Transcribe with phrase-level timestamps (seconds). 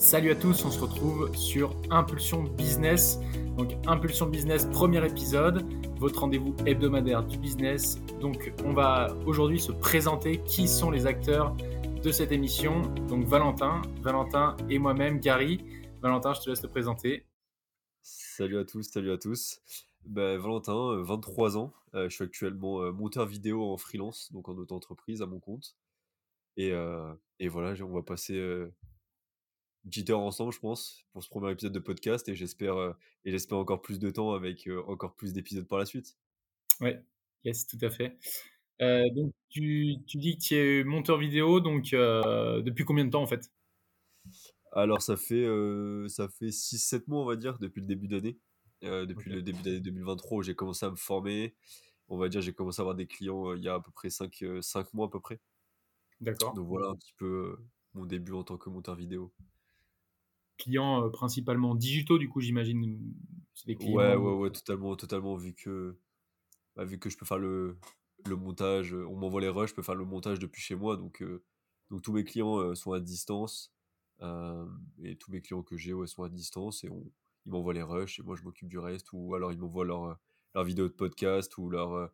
[0.00, 3.20] Salut à tous, on se retrouve sur Impulsion Business.
[3.58, 5.62] Donc Impulsion Business, premier épisode,
[5.98, 8.00] votre rendez-vous hebdomadaire du business.
[8.18, 11.54] Donc on va aujourd'hui se présenter qui sont les acteurs
[12.02, 12.80] de cette émission.
[13.08, 15.62] Donc Valentin, Valentin et moi-même, Gary.
[16.00, 17.26] Valentin, je te laisse te présenter.
[18.00, 19.60] Salut à tous, salut à tous.
[20.06, 21.74] Ben, Valentin, 23 ans.
[21.92, 25.76] Euh, je suis actuellement euh, monteur vidéo en freelance, donc en auto-entreprise à mon compte.
[26.56, 28.40] Et, euh, et voilà, on va passer
[29.84, 32.28] une petite heure ensemble, je pense, pour ce premier épisode de podcast.
[32.28, 32.76] Et j'espère
[33.24, 36.16] et j'espère encore plus de temps avec encore plus d'épisodes par la suite.
[36.80, 37.02] Ouais,
[37.44, 38.16] yes, tout à fait.
[38.80, 43.26] donc tu, tu, dis que tu es monteur vidéo, donc depuis combien de temps en
[43.26, 43.50] fait?
[44.72, 45.46] Alors ça fait,
[46.08, 48.38] ça fait 6-7 mois on va dire, depuis le début d'année.
[48.82, 51.54] depuis le début d'année 2023 où j'ai commencé à me former.
[52.08, 54.10] On va dire j'ai commencé à avoir des clients il y a à peu près
[54.10, 55.40] 5, 5 mois à peu près.
[56.20, 56.54] D'accord.
[56.54, 57.56] Donc voilà un petit peu
[57.94, 59.32] mon début en tant que monteur vidéo.
[60.60, 62.98] Clients principalement digitaux, du coup, j'imagine.
[63.66, 63.96] Des clients...
[63.96, 65.96] Ouais, ouais, ouais, totalement, totalement, vu que,
[66.76, 67.76] bah, vu que je peux faire le,
[68.26, 71.24] le montage, on m'envoie les rushs, je peux faire le montage depuis chez moi, donc,
[71.90, 73.72] donc tous mes clients sont à distance,
[75.02, 77.04] et tous mes clients que j'ai ouais, sont à distance, et on,
[77.46, 80.18] ils m'envoient les rushs, et moi je m'occupe du reste, ou alors ils m'envoient leur,
[80.54, 82.10] leur vidéo de podcast, ou leur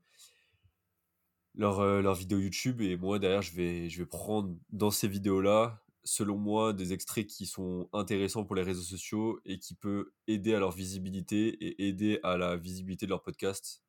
[1.56, 5.40] leur, leur vidéo YouTube et moi derrière je vais, je vais prendre dans ces vidéos
[5.40, 10.12] là selon moi des extraits qui sont intéressants pour les réseaux sociaux et qui peut
[10.26, 13.82] aider à leur visibilité et aider à la visibilité de leur podcast.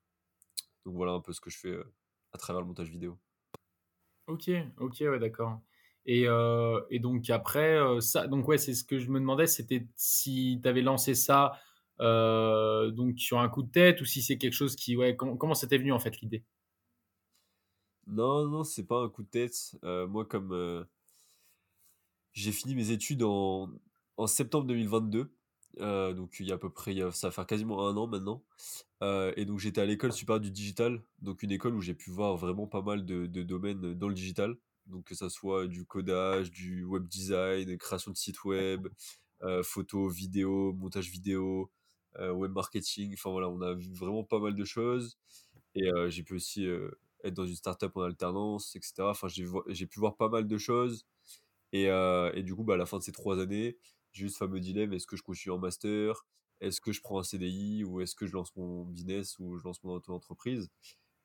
[0.85, 1.77] Donc voilà un peu ce que je fais
[2.33, 3.17] à travers le montage vidéo.
[4.27, 5.61] Ok, ok, ouais, d'accord.
[6.05, 6.25] Et,
[6.89, 10.67] et, donc après, ça, donc ouais, c'est ce que je me demandais, c'était si tu
[10.67, 11.59] avais lancé ça
[11.99, 15.77] donc sur un coup de tête ou si c'est quelque chose qui, ouais, comment c'était
[15.77, 16.43] venu en fait l'idée?
[18.07, 19.77] Non, non, c'est pas un coup de tête.
[19.83, 20.83] Euh, moi, comme euh,
[22.37, 23.69] j'ai fini mes études en,
[24.27, 25.31] septembre 2022,
[25.79, 28.43] euh, donc il y a à peu près, ça va faire quasiment un an maintenant.
[29.01, 32.37] et donc j'étais à l'école supérieure du digital, donc une école où j'ai pu voir
[32.37, 34.55] vraiment pas mal de, domaines dans le digital.
[34.85, 38.87] Donc que ça soit du codage, du web design, création de sites web,
[39.63, 41.71] photo, vidéo, montage vidéo,
[42.19, 43.13] web marketing.
[43.13, 45.17] Enfin voilà, on a vu vraiment pas mal de choses.
[45.75, 46.67] Et j'ai pu aussi
[47.23, 48.93] être dans une startup en alternance, etc.
[48.99, 51.05] Enfin, j'ai pu voir pas mal de choses.
[51.73, 53.77] Et, euh, du coup, bah, à la fin de ces trois années,
[54.13, 56.25] j'ai eu ce fameux dilemme est-ce que je continue en master
[56.61, 59.63] Est-ce que je prends un CDI Ou est-ce que je lance mon business Ou je
[59.63, 60.69] lance mon auto-entreprise?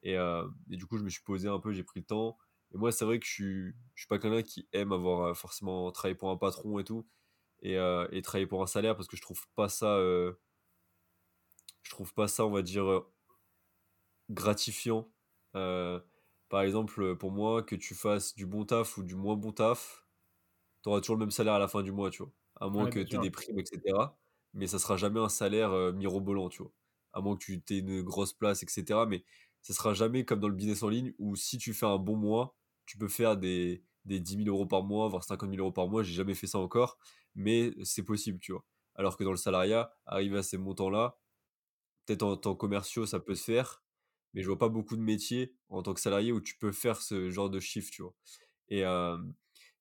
[0.03, 2.39] Et, euh, du coup, je me suis posé un peu, j'ai pris le temps.
[2.75, 5.35] Et moi, c'est vrai que je suis, je suis pas quelqu'un qui aime avoir euh,
[5.35, 7.07] forcément travaillé pour un patron et tout.
[7.63, 9.97] Et, et travailler pour un salaire parce que je trouve pas ça.
[11.83, 13.05] je trouve pas ça, on va dire,
[14.31, 15.09] gratifiant
[15.55, 16.01] euh,
[16.49, 20.02] par exemple, pour moi, que tu fasses du bon taf ou du moins bon taf,
[20.83, 22.33] tu auras toujours le même salaire à la fin du mois, tu vois.
[22.61, 23.81] À moins que tu aies des primes, etc.
[24.55, 26.73] Mais ça sera jamais un salaire euh, mirobolant, tu vois.
[27.13, 29.01] À moins que tu aies une grosse place, etc.
[29.09, 29.25] Mais
[29.63, 32.17] ça sera jamais comme dans le business en ligne où si tu fais un bon
[32.17, 32.57] mois,
[32.87, 35.89] tu peux faire des, des 10 000 euros par mois, voire 50 000 euros par
[35.89, 36.03] mois.
[36.03, 36.99] J'ai jamais fait ça encore,
[37.35, 38.65] mais c'est possible, tu vois.
[38.95, 41.19] Alors que dans le salariat, arriver à ces montants-là,
[42.05, 43.83] peut-être en temps commerciaux, ça peut se faire,
[44.35, 47.01] mais je vois pas beaucoup de métiers en tant que salarié où tu peux faire
[47.01, 48.15] ce genre de chiffre, tu vois.
[48.69, 48.85] Et,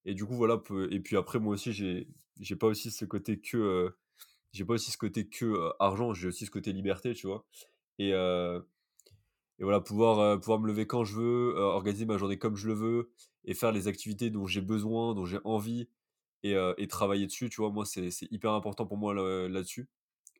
[0.06, 0.62] et du coup, voilà.
[0.91, 2.07] Et puis après, moi aussi, j'ai,
[2.39, 3.94] j'ai pas aussi ce côté que,
[4.53, 7.45] j'ai pas aussi ce côté que argent, j'ai aussi ce côté liberté, tu vois.
[8.00, 12.67] Et, et voilà, pouvoir, pouvoir me lever quand je veux, organiser ma journée comme je
[12.67, 13.12] le veux
[13.45, 15.88] et faire les activités dont j'ai besoin, dont j'ai envie
[16.44, 17.69] et, et, travailler dessus, tu vois.
[17.72, 19.88] Moi, c'est, c'est hyper important pour moi là-dessus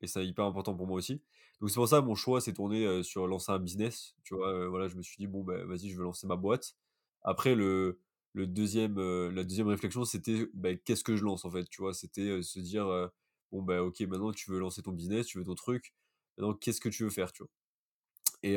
[0.02, 1.22] et c'est hyper important pour moi aussi.
[1.60, 4.68] Donc c'est pour ça mon choix s'est tourné sur lancer un business, tu vois.
[4.68, 6.74] voilà, je me suis dit bon ben vas-y, je vais lancer ma boîte.
[7.22, 8.00] Après le
[8.34, 8.98] le deuxième
[9.30, 11.94] la deuxième réflexion c'était ben, qu'est-ce que je lance en fait, tu vois?
[11.94, 12.86] C'était se dire
[13.52, 15.94] bon ben ok maintenant tu veux lancer ton business, tu veux ton truc.
[16.38, 17.50] Maintenant qu'est-ce que tu veux faire, tu vois.
[18.42, 18.56] Et,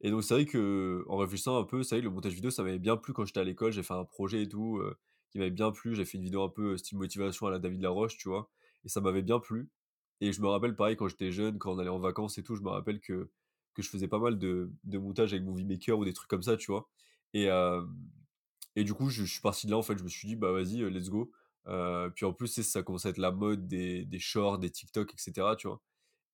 [0.00, 2.50] et donc c'est vrai que en réfléchissant un peu, ça y est, le montage vidéo
[2.50, 4.82] ça m'avait bien plu quand j'étais à l'école, j'ai fait un projet et tout
[5.30, 5.94] qui m'avait bien plu.
[5.94, 8.50] J'ai fait une vidéo un peu style motivation à la David Laroche, tu vois?
[8.84, 9.68] Et ça m'avait bien plu.
[10.20, 12.56] Et je me rappelle, pareil, quand j'étais jeune, quand on allait en vacances et tout,
[12.56, 13.30] je me rappelle que,
[13.74, 16.56] que je faisais pas mal de, montage avec Movie Maker ou des trucs comme ça,
[16.56, 16.88] tu vois?
[17.34, 17.48] Et,
[18.76, 20.52] et du coup, je, suis parti de là, en fait, je me suis dit, bah
[20.52, 21.32] vas-y, let's go.
[22.14, 25.48] puis en plus, ça commence à être la mode des, des shorts, des TikTok, etc.,
[25.58, 25.82] tu vois.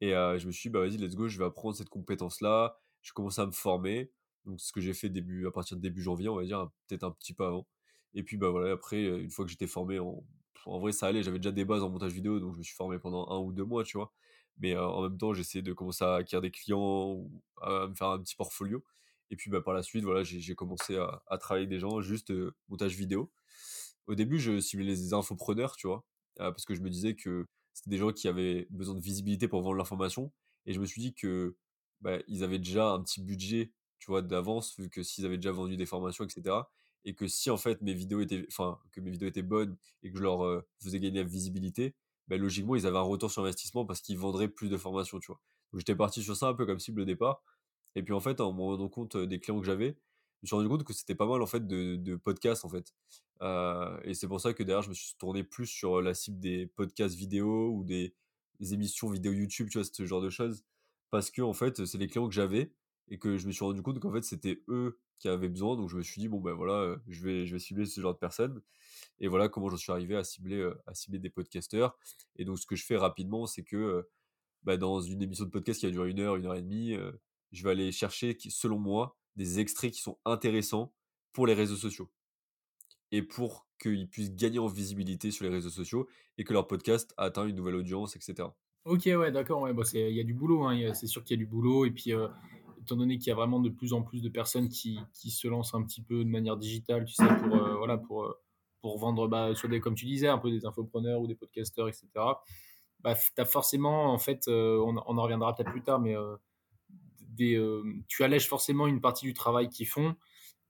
[0.01, 2.77] Et je me suis dit, bah vas-y, let's go, je vais apprendre cette compétence-là.
[3.03, 4.11] Je commence à me former.
[4.45, 7.05] Donc, ce que j'ai fait début, à partir de début janvier, on va dire, peut-être
[7.05, 7.67] un petit peu avant.
[8.15, 10.23] Et puis, bah voilà, après, une fois que j'étais formé en,
[10.67, 12.75] en vrai, ça allait, j'avais déjà des bases en montage vidéo, donc je me suis
[12.75, 14.13] formé pendant un ou deux mois, tu vois.
[14.59, 18.09] Mais en même temps, j'essayais de commencer à acquérir des clients ou à me faire
[18.09, 18.85] un petit portfolio.
[19.33, 22.33] Et puis bah, par la suite, voilà, j'ai commencé à, travailler avec des gens, juste
[22.69, 23.33] montage vidéo.
[24.07, 26.05] Au début, je simulais des infopreneurs, tu vois.
[26.37, 29.63] parce que je me disais que c'était des gens qui avaient besoin de visibilité pour
[29.63, 30.31] vendre leur formation
[30.67, 31.57] et je me suis dit que,
[32.03, 35.53] bah, ils avaient déjà un petit budget, tu vois, d'avance, vu que s'ils avaient déjà
[35.53, 36.71] vendu des formations et cetera
[37.05, 40.13] et que si, en fait, mes vidéos étaient enfin, que mes vidéos étaient bonnes et
[40.13, 41.95] que je leur, faisais gagner la visibilité,
[42.29, 45.29] bah, logiquement, ils avaient un retour sur investissement parce qu'ils vendraient plus de formations, tu
[45.29, 45.41] vois?
[45.73, 47.43] Donc j'étais parti sur ça un peu comme cible au départ
[47.95, 49.97] et puis, en fait, en me rendant compte, des clients que j'avais,
[50.43, 52.93] je me suis rendu compte que c'était pas mal, en fait, de podcasts, en fait,
[54.05, 56.67] et c'est pour ça que derrière, je me suis tourné plus sur, la cible des
[56.67, 58.15] podcasts vidéo ou des
[58.61, 59.85] des émissions vidéo YouTube, tu vois?
[59.91, 60.63] Ce genre de choses.
[61.11, 62.73] Parce que en fait, c'est les clients que j'avais
[63.09, 65.77] et que je me suis rendu compte qu'en fait, c'était eux qui avaient besoin.
[65.77, 68.15] Donc je me suis dit: «Bon, ben, voilà, je vais je vais cibler ce genre
[68.15, 68.63] de personnes»
[69.21, 71.99] et voilà comment j'en suis arrivé à cibler, à cibler des podcasteurs
[72.37, 74.09] et donc ce que je fais rapidement, c'est que,
[74.65, 76.97] bah, dans une émission de podcast qui va durer 1 heure, 1 heure et demie,
[77.53, 80.93] je vais aller chercher selon moi, des extraits qui sont intéressants
[81.33, 82.11] pour les réseaux sociaux
[83.11, 86.09] et pour qu'ils puissent gagner en visibilité sur les réseaux sociaux
[86.39, 88.57] et que leur podcast atteint une nouvelle audience et cetera.
[88.85, 91.41] OK, ouais, d'accord, ouais, bah, il y a du boulot, hein, c'est sûr qu'il y
[91.41, 92.11] a du boulot et puis,
[92.81, 95.47] étant donné qu'il y a vraiment de plus en plus de personnes qui qui se
[95.47, 98.35] lancent un petit peu de manière digitale, tu sais, pour, voilà, pour,
[98.81, 101.89] pour vendre, bah, soit des comme tu disais, un peu des infopreneurs ou des podcasteurs
[101.89, 102.43] et cetera.
[103.01, 106.17] Bah, tu as forcément, en fait, on on en reviendra peut-être plus tard, mais,
[107.33, 110.17] des, hem, tu allèges forcément une partie du travail qu'ils font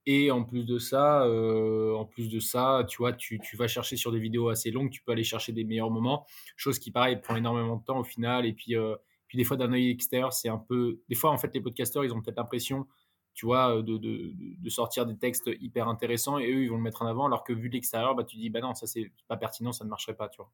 [0.05, 3.67] et en plus de ça, heu, en plus de ça, tu vois, tu tu vas
[3.67, 6.25] chercher sur des vidéos assez longues, tu peux aller chercher des meilleurs moments,
[6.57, 9.57] chose qui pareil prend énormément de temps au final et puis, heu, puis des fois
[9.57, 12.37] d'un œil extérieur, c'est un peu des fois en fait les podcasteurs, ils ont peut-être
[12.37, 12.87] l'impression,
[13.33, 16.83] tu vois, de de de sortir des textes hyper intéressants et eux, ils vont le
[16.83, 19.11] mettre en avant alors que vu de l'extérieur, bah, tu dis: «Bah non, ça c'est
[19.27, 20.51] pas pertinent, ça ne marcherait pas», tu vois?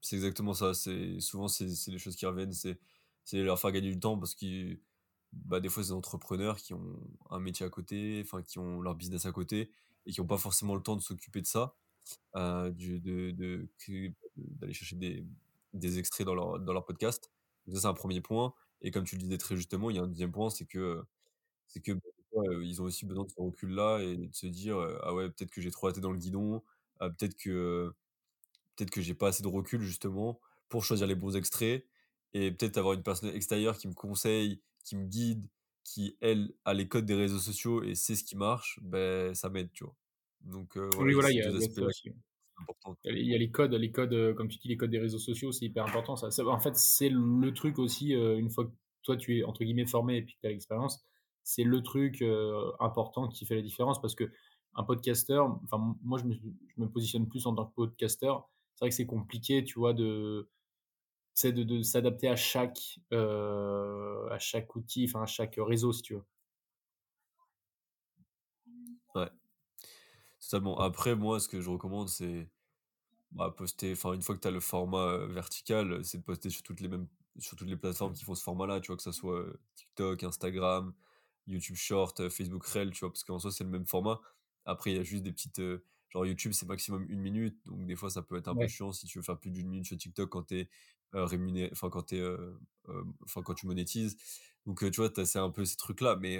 [0.00, 2.78] C'est exactement ça, c'est souvent c'est les choses qui reviennent, c'est
[3.24, 4.78] c'est leur faire gagner du temps parce que,
[5.32, 8.80] bah, des fois, c'est des entrepreneurs qui ont un métier à côté, enfin qui ont
[8.82, 9.70] leur business à côté
[10.06, 11.76] et qui ont pas forcément le temps de s'occuper de ça,
[12.36, 13.68] heu, du de de
[14.36, 15.26] d'aller chercher des
[15.74, 17.32] des extraits dans leur dans leur podcast.
[17.66, 20.00] Donc ça, c'est un 1er point et comme tu le disais très justement, il y
[20.00, 21.04] a un 2e point, c'est que,
[21.68, 22.00] c'est que, bah,
[22.52, 25.30] heu, ils ont aussi besoin de ce recul-là et de se dire, heu: «Ah ouais,
[25.30, 26.62] peut-être que j'ai trop la tête dans le guidon,
[27.00, 27.92] ah peut-être que,
[28.76, 30.40] peut-être que j'ai pas assez de recul justement
[30.70, 31.86] pour choisir les bons extraits»
[32.34, 35.46] et peut-être avoir une personne extérieure qui me conseille, qui me guide,
[35.84, 39.50] qui elle, a les codes des réseaux sociaux et sait ce qui marche, beh, ça
[39.50, 39.96] m'aide, tu vois?
[40.40, 42.08] Donc voilà, Oui, voilà, il y a 2 il y a ça aspects-là aussi, qui
[42.10, 42.14] ouais.
[42.14, 42.96] sont importants.
[43.04, 45.52] Il y a les codes les codes, comme tu dis, les codes des réseaux sociaux,
[45.52, 46.30] c'est hyper important ça.
[46.30, 49.86] Ça en fait, c'est le truc aussi, une fois que toi tu es entre guillemets
[49.86, 51.04] «formé» et puis que tu as l'expérience,
[51.44, 52.22] c'est le truc,
[52.80, 57.28] important qui fait la différence parce qu'un podcasteur, enfin moi je me je me positionne
[57.28, 58.48] plus en tant que podcasteur.
[58.74, 60.48] C'est vrai que c'est compliqué, tu vois, de
[61.40, 66.02] sais, de de s'adapter à chaque, heu, à chaque outil, enfin à chaque réseau, si
[66.02, 66.24] tu veux.
[69.14, 69.32] Ouais.
[70.40, 70.78] Totalement.
[70.80, 72.50] Après, moi, ce que je recommande, c'est,
[73.32, 76.62] bah, poster enfin, une fois que tu as le format, vertical, c'est de poster sur
[76.62, 77.08] toutes les mêmes
[77.38, 78.96] sur toutes les plateformes qui font ce format-là, tu vois?
[78.98, 79.46] Que ça soit,
[79.76, 80.94] TikTok, Instagram,
[81.46, 83.10] YouTube Short, Facebook Reels, tu vois?
[83.12, 84.20] Parce qu'en soi, c'est le même format.
[84.66, 85.60] Après, il y a juste des petites,
[86.10, 88.92] genre YouTube, c'est maximum 1 minute, donc des fois, ça peut être un peu chiant
[88.92, 90.68] si tu veux faire plus d'1 minute sur TikTok quand tu
[91.14, 94.16] es, heu, rémuné enfin, quand tu es, heu, hem, enfin, quand tu monétises.
[94.66, 96.38] Donc tu vois, c'est un peu ces trucs-là, mais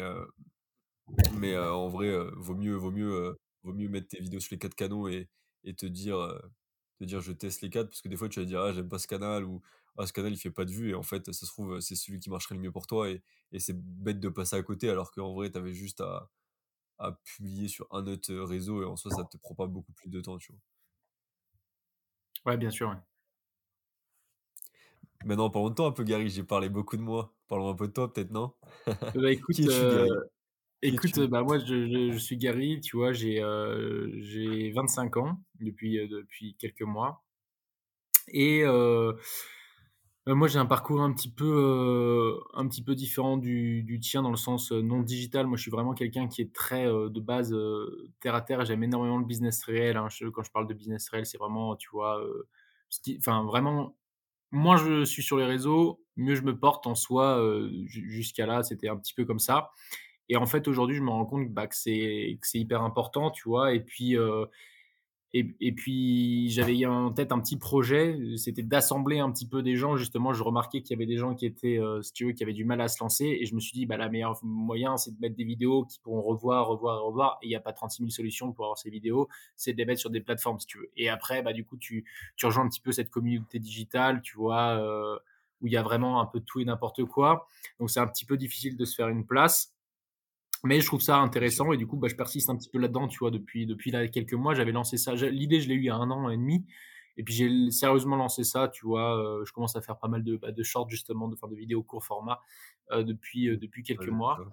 [1.31, 4.75] mais en vrai, vaut mieux vaut mieux, vaut mieux mettre tes vidéos sur les 4
[4.75, 5.29] canaux et
[5.65, 6.17] et te dire,
[6.99, 8.89] te dire: «Je teste les 4» parce que des fois, tu vas dire: «Ah, j'aime
[8.89, 9.63] pas ce canal» ou
[9.97, 11.95] «Ah, ce canal, il fait pas de vues» et en fait, ça se trouve, c'est
[11.97, 14.89] celui qui marcherait le mieux pour toi et et c'est bête de passer à côté
[14.91, 16.31] alors qu'en vrai, tu avais juste à
[16.99, 20.11] à publier sur un autre, réseau et en soi, ça te prend pas beaucoup plus
[20.11, 20.61] de temps, tu vois?
[22.45, 22.97] Ouais, bien sûr, ouais.
[25.25, 26.29] Maintenant, parlons de toi un peu, Gary.
[26.31, 27.35] J'ai parlé beaucoup de moi.
[27.49, 28.55] Parlons un peu de toi, peut-être, non?
[29.15, 29.67] Bah, écoute?
[29.69, 30.09] Qui
[30.83, 33.13] écoute, bah, moi, je je je suis Gary, tu vois?
[33.13, 37.25] J'ai, heu, j'ai 25 ans depuis, heu, depuis quelques mois
[38.29, 38.65] et
[40.27, 44.31] moi, j'ai un parcours un petit peu, un petit peu différent du du tien dans
[44.31, 45.47] le sens, non digital.
[45.49, 47.55] Moi, je suis vraiment quelqu'un qui est très, de base,
[48.21, 50.09] terre à terre j'aime énormément le business réel, hein.
[50.11, 52.49] Je quand je parle de business réel, c'est vraiment, tu vois, heu,
[52.89, 53.97] ce qui enfin, vraiment,
[54.53, 57.43] moins je suis sur les réseaux, mieux je me porte en soi,
[57.87, 59.73] jusqu'à là, c'était un petit peu comme ça
[60.29, 63.31] et en fait, aujourd'hui, je me rends compte, bah, que c'est que c'est hyper important,
[63.31, 63.75] tu vois?
[63.75, 64.17] Et puis,
[65.35, 69.97] et puis j'avais en tête un petit projet, c'était d'assembler un petit peu des gens.
[69.97, 72.43] Justement, je remarquais qu'il y avait des gens qui étaient, heu, si tu veux, qui
[72.43, 73.39] avaient du mal à se lancer.
[73.41, 76.03] Et je me suis dit: «Bah, la meilleure moyen, c'est de mettre des vidéos qu'ils
[76.03, 78.91] pourront revoir, revoir revoir» et il y a pas 36 000 solutions pour avoir ces
[78.91, 80.91] vidéos, c'est de les mettre sur des plateformes, si tu veux.
[80.97, 82.05] Et après, bah, du coup, tu
[82.37, 84.77] tu rejoins un petit peu cette communauté digitale, tu vois?
[84.79, 85.19] Heu,
[85.61, 87.47] où il y a vraiment un peu tout et n'importe quoi,
[87.79, 89.73] donc c'est un petit peu difficile de se faire une place
[90.65, 93.09] Mais je trouve ça intéressant et du coup, bah, je persiste un petit peu là-dedans,
[93.09, 93.31] tu vois?
[93.33, 95.15] Depuis depuis là, quelques mois, j'avais lancé ça.
[95.15, 96.67] L'idée, je l'ai eu il y a 1 an et demi
[97.17, 99.17] et puis j'ai sérieusement lancé ça, tu vois?
[99.41, 101.57] Heu, je commence à faire pas mal de, bah, de shorts justement, de faire de
[101.57, 102.41] vidéos court format,
[102.93, 104.47] heu, depuis, heu, depuis quelques mois,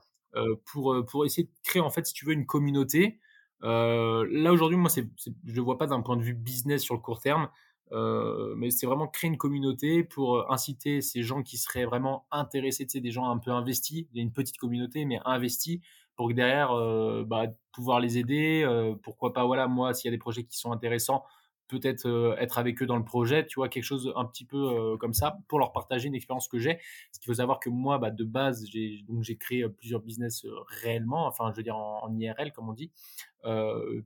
[0.65, 3.19] pour, pour essayer de créer, en fait, si tu veux, une communauté.
[3.61, 5.07] Là, aujourd'hui, moi, c'est
[5.45, 7.49] je le vois pas d'un point de vue business sur le court terme,
[7.91, 12.93] mais c'est vraiment créer une communauté pour, inciter ces gens qui seraient vraiment intéressés, tu
[12.93, 14.07] sais, des gens un peu investis.
[14.11, 15.79] Il y a une petite communauté, mais investis
[16.19, 20.13] pour que derrière, heu, bah, pouvoir les aider, heu, pourquoi pas, voilà, moi, s'il y
[20.13, 21.23] a des projets qui sont intéressants,
[21.69, 23.69] peut-être, heu, être avec eux dans le projet, tu vois?
[23.69, 26.73] Quelque chose un petit peu, comme ça, pour leur partager une expérience que j'ai.
[26.75, 30.45] Parce qu'il faut savoir que moi, bah, de base, j'ai donc j'ai créé, plusieurs business,
[30.83, 32.91] réellement, enfin, je veux dire en IRL, comme on dit.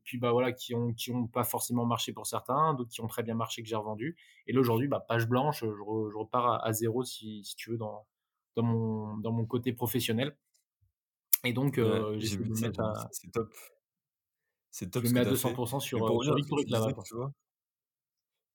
[0.03, 3.07] Puis, bah, voilà, qui ont qui ont pas forcément marché pour certains, d'autres qui ont
[3.07, 4.15] très bien marché, que j'ai revendus
[4.47, 7.71] et là, aujourd'hui, bah, page blanche, je re je repars à 0 si si tu
[7.71, 8.05] veux dans
[8.55, 10.35] dans mon dans mon côté professionnel
[11.43, 13.53] et donc Ouais, j'ai me à c'est top.
[14.71, 15.53] C'est je top me ce mets que à tu as deux cents fait.
[15.53, 16.35] pour cent Mais sur, pour sur
[16.95, 17.31] que tu vois?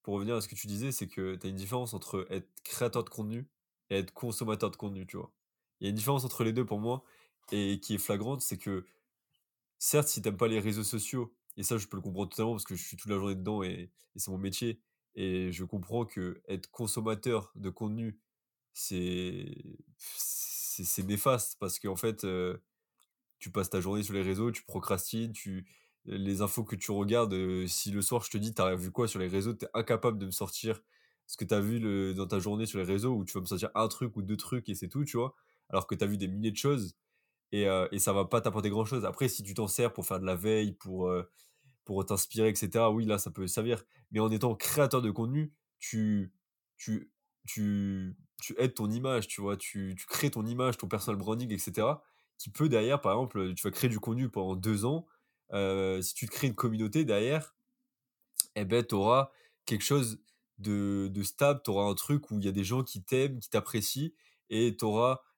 [0.03, 2.49] Pour revenir à ce que tu disais, c'est que tu as une différence entre être
[2.63, 3.51] créateur de contenu
[3.91, 5.33] et être consommateur de contenu, tu vois?
[5.81, 7.05] Il y a une différence entre les 2 pour moi
[7.53, 8.87] et qui est flagrante, c'est que
[9.79, 12.53] certes, si tu aimes pas les réseaux sociaux et ça, je peux le comprendre totalement
[12.55, 14.81] parce que je suis toute la journée dedans et et c'est mon métier
[15.17, 18.21] et je comprends qu'être consommateur de contenu,
[18.75, 22.25] c'est c'est néfaste parce qu'en fait,
[23.39, 25.67] tu passes ta journée sur les réseaux, tu procrastines, tu
[26.05, 28.91] les infos que tu regardes, heu, si le soir je te dis: «Tu as vu
[28.93, 30.81] quoi sur les réseaux?» tu es incapable de me sortir
[31.27, 33.41] ce que tu as vu le dans ta journée sur les réseaux ou tu vas
[33.41, 35.35] me sortir un truc ou 2 trucs et c'est tout, tu vois?
[35.69, 36.97] Alors que tu as vu des milliers de choses
[37.53, 39.05] et heu et ça va pas t'apporter grand chose.
[39.05, 41.31] Après si tu t'en sers pour faire de la veille, pour, heu,
[41.85, 43.85] pour t'inspirer et cetera, oui, là, ça peut servir.
[44.11, 46.33] Mais en étant créateur de contenu, tu
[46.77, 47.13] tu
[47.47, 49.57] tu tu aides ton image, tu vois?
[49.57, 52.03] Tu tu crées ton image, ton personal branding et cetera,
[52.39, 55.07] qui peut derrière, par exemple, tu vas créer du contenu pendant 2 ans,
[55.53, 57.55] heu, si tu te crées une communauté derrière
[58.57, 59.31] et beh, tu auras
[59.67, 60.21] quelque chose
[60.59, 63.49] de stable, tu auras un truc où il y a des gens qui t'aiment, qui
[63.51, 64.11] t'apprécient
[64.51, 64.87] et tu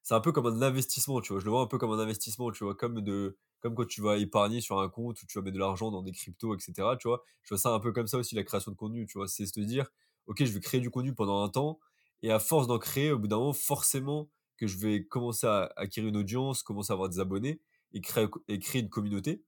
[0.03, 1.39] c'est un peu comme un investissement, tu vois?
[1.39, 2.75] Je le vois un peu comme un investissement, tu vois?
[2.75, 5.59] Comme de comme quand tu vas épargner sur un compte où tu vas mettre de
[5.59, 7.23] l'argent dans des cryptos et cetera, tu vois?
[7.43, 9.27] Je vois ça un peu comme ça aussi la création de contenu, tu vois?
[9.27, 9.85] C'est se dire:
[10.27, 11.79] «OK, je vais créer du contenu pendant un temps
[12.23, 14.29] et à force d'en créer, au bout d'un moment, forcément
[14.61, 17.61] que je vais commencer à acquérir une audience, commencer à avoir des abonnés
[17.93, 19.43] et créer et créer une communauté».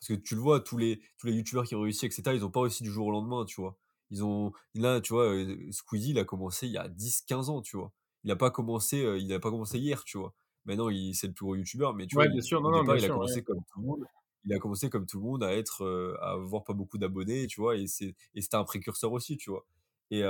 [0.00, 2.34] Parce que tu le vois, tous les tous les youtubeurs qui ont réussi et cetera,
[2.34, 3.78] ils ont pas réussi du jour au lendemain, tu vois?
[4.10, 7.50] Ils ont là, tu vois, heu, Squeezie, il a commencé il y a dix quinze
[7.50, 7.92] ans, tu vois?
[8.24, 10.34] Il a pas commencé, heu, il a pas commencé hier, tu vois?
[10.66, 12.70] Maintenant, il c'est le plus gros youtubeur, mais tu vois, Ouais, il bien sûr, non,
[12.70, 13.30] non, départ, bien il a sûr, ouais.
[13.30, 14.04] commencé comme tout le monde.
[14.44, 17.46] Il a commencé comme tout le monde à être, heu, à avoir pas beaucoup d'abonnés,
[17.48, 17.76] tu vois?
[17.76, 19.66] Et c'est et c'était un précurseur aussi, tu vois?
[20.10, 20.22] Et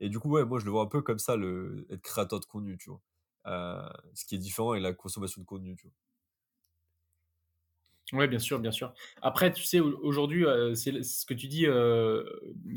[0.00, 2.40] et du coup, ouais, moi, je le vois un peu comme ça, le être créateur
[2.40, 3.00] de contenu, tu vois?
[3.46, 3.82] Heu,
[4.14, 5.92] ce qui est différent avec la consommation de contenu, tu?
[8.12, 8.92] Ouais, bien sûr, bien sûr.
[9.22, 12.24] Après, tu sais, au aujourd'hui, heu, c'est ce que tu dis, heu,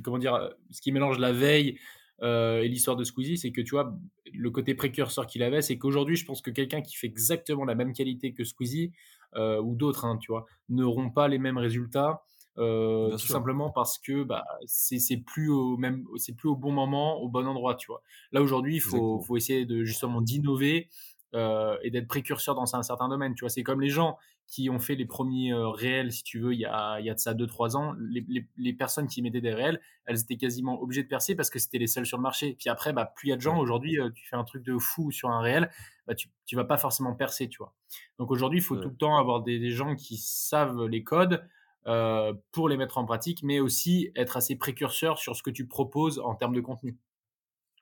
[0.03, 0.51] comment dire?
[0.69, 1.79] Ce qui mélange la veille,
[2.21, 3.97] et l'histoire de Squeezie, c'est que, tu vois,
[4.31, 7.75] le côté précurseur qu'il avait, c'est qu'aujourd'hui, je pense que quelqu'un qui fait exactement la
[7.75, 8.91] même qualité que Squeezie,
[9.35, 12.21] ou d'autres, hein, tu vois, n'auront pas les mêmes résultats,
[12.55, 16.71] Bien tout sûr, simplement parce que, bah, c'est plus au même c'est plus au bon
[16.71, 18.01] moment, au bon endroit, tu vois?
[18.31, 19.21] Là, aujourd'hui, il faut exactement.
[19.21, 20.89] faut essayer de justement d'innover,
[21.33, 23.49] heu, et d'être précurseur dans un certain domaine, tu vois?
[23.49, 24.17] C'est comme les gens
[24.47, 27.09] qui ont fait les premiers euh, réels, si tu veux, il y a, il y
[27.09, 30.19] a de ça deux trois ans, les, les, les, personnes qui mettaient des réels, elles
[30.19, 32.55] étaient quasiment obligées de percer parce que c'était les seules sur le marché.
[32.59, 34.63] Puis après, bah, plus il y a de gens, aujourd'hui, euh, tu fais un truc
[34.63, 35.71] de fou sur un réel,
[36.07, 37.73] bah, tu, tu vas pas forcément percer, tu vois.
[38.19, 41.43] Donc aujourd'hui, il faut tout le temps avoir des, des gens qui savent les codes
[41.87, 45.67] euh, pour les mettre en pratique, mais aussi être assez précurseur sur ce que tu
[45.67, 46.97] proposes en termes de contenu.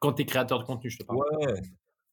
[0.01, 1.23] Quand tu es créateur de contenu, je te parle.
[1.43, 1.61] Ouais!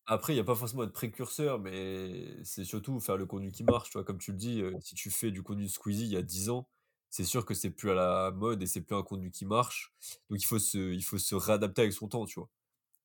[0.07, 3.65] Après, il y a pas forcément être précurseur, mais c'est surtout faire le contenu qui
[3.65, 4.05] marche, tu vois?
[4.05, 6.51] Comme tu le dis, heu, si tu fais du contenu Squeezie il y a 10
[6.51, 6.69] ans,
[7.11, 9.95] c'est sûr que c'est plus à la mode et c'est plus un contenu qui marche.
[10.31, 12.51] Donc il faut se il faut se réadapter avec son temps, tu vois?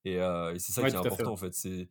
[0.05, 1.23] Et et c'est ça Ouais, qui est fait.
[1.23, 1.53] important, en fait.
[1.55, 1.89] C'est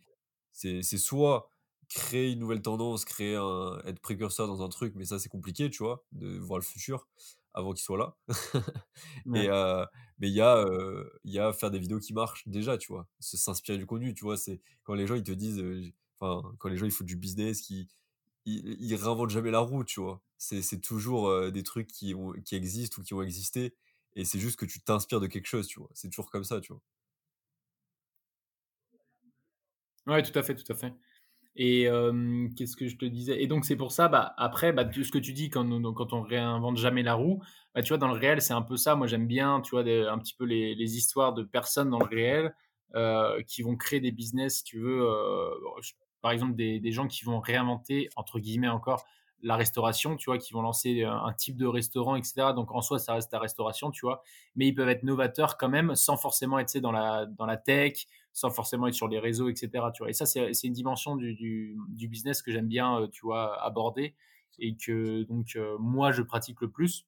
[0.52, 1.50] c'est c'est soit
[1.94, 5.70] créer une nouvelle tendance, créer un être précurseur dans un truc, mais ça, c'est compliqué,
[5.70, 6.04] tu vois?
[6.12, 7.08] De voir le futur
[7.54, 8.16] avant qu'il soit là.
[9.32, 9.50] Et Ouais.
[9.50, 9.86] heu,
[10.18, 10.64] mais il y a,
[11.24, 13.08] il y a faire des vidéos qui marchent déjà, tu vois?
[13.20, 14.36] Se s'inspirer du contenu, tu vois?
[14.36, 17.04] C'est quand les gens ils te disent, heu, j enfin, quand les gens ils font
[17.04, 17.88] du business, qui
[18.46, 20.22] ils ils réinventent jamais la roue, tu vois?
[20.38, 23.76] C'est c'est toujours, des trucs qui ont qui existent ou qui ont existé
[24.14, 25.90] et c'est juste que tu t'inspires de quelque chose, tu vois?
[25.94, 26.82] C'est toujours comme ça, tu vois?
[30.06, 30.94] Ouais, tout à fait, tout à fait.
[31.54, 33.42] Et hem, qu'est-ce que je te disais?
[33.42, 36.22] Et donc c'est pour ça, bah, après, bah, ce que tu dis quand quand on
[36.22, 37.42] réinvente jamais la roue,
[37.74, 38.94] bah, tu vois, dans le réel, c'est un peu ça.
[38.96, 42.54] Moi, j'aime bien, tu vois, un petit peu les histoires de personnes dans le réel,
[42.94, 45.50] heu, qui vont créer des business, si tu veux, heu,
[46.20, 49.04] par exemple des, des gens qui vont réinventer, entre guillemets encore,
[49.42, 52.52] la restauration, tu vois, qui vont lancer un, type de restaurant, etc.
[52.54, 54.22] Donc en soi, ça reste la restauration, tu vois,
[54.54, 58.06] mais ils peuvent être novateurs quand même, sans forcément être dans la, dans la tech,
[58.32, 59.86] sans forcément être sur les réseaux, etc.
[59.94, 60.10] Tu vois.
[60.10, 64.14] Et ça, c'est une dimension du, du, business que j'aime bien, euh, tu vois, aborder
[64.58, 67.06] et que donc euh, moi, je pratique le plus.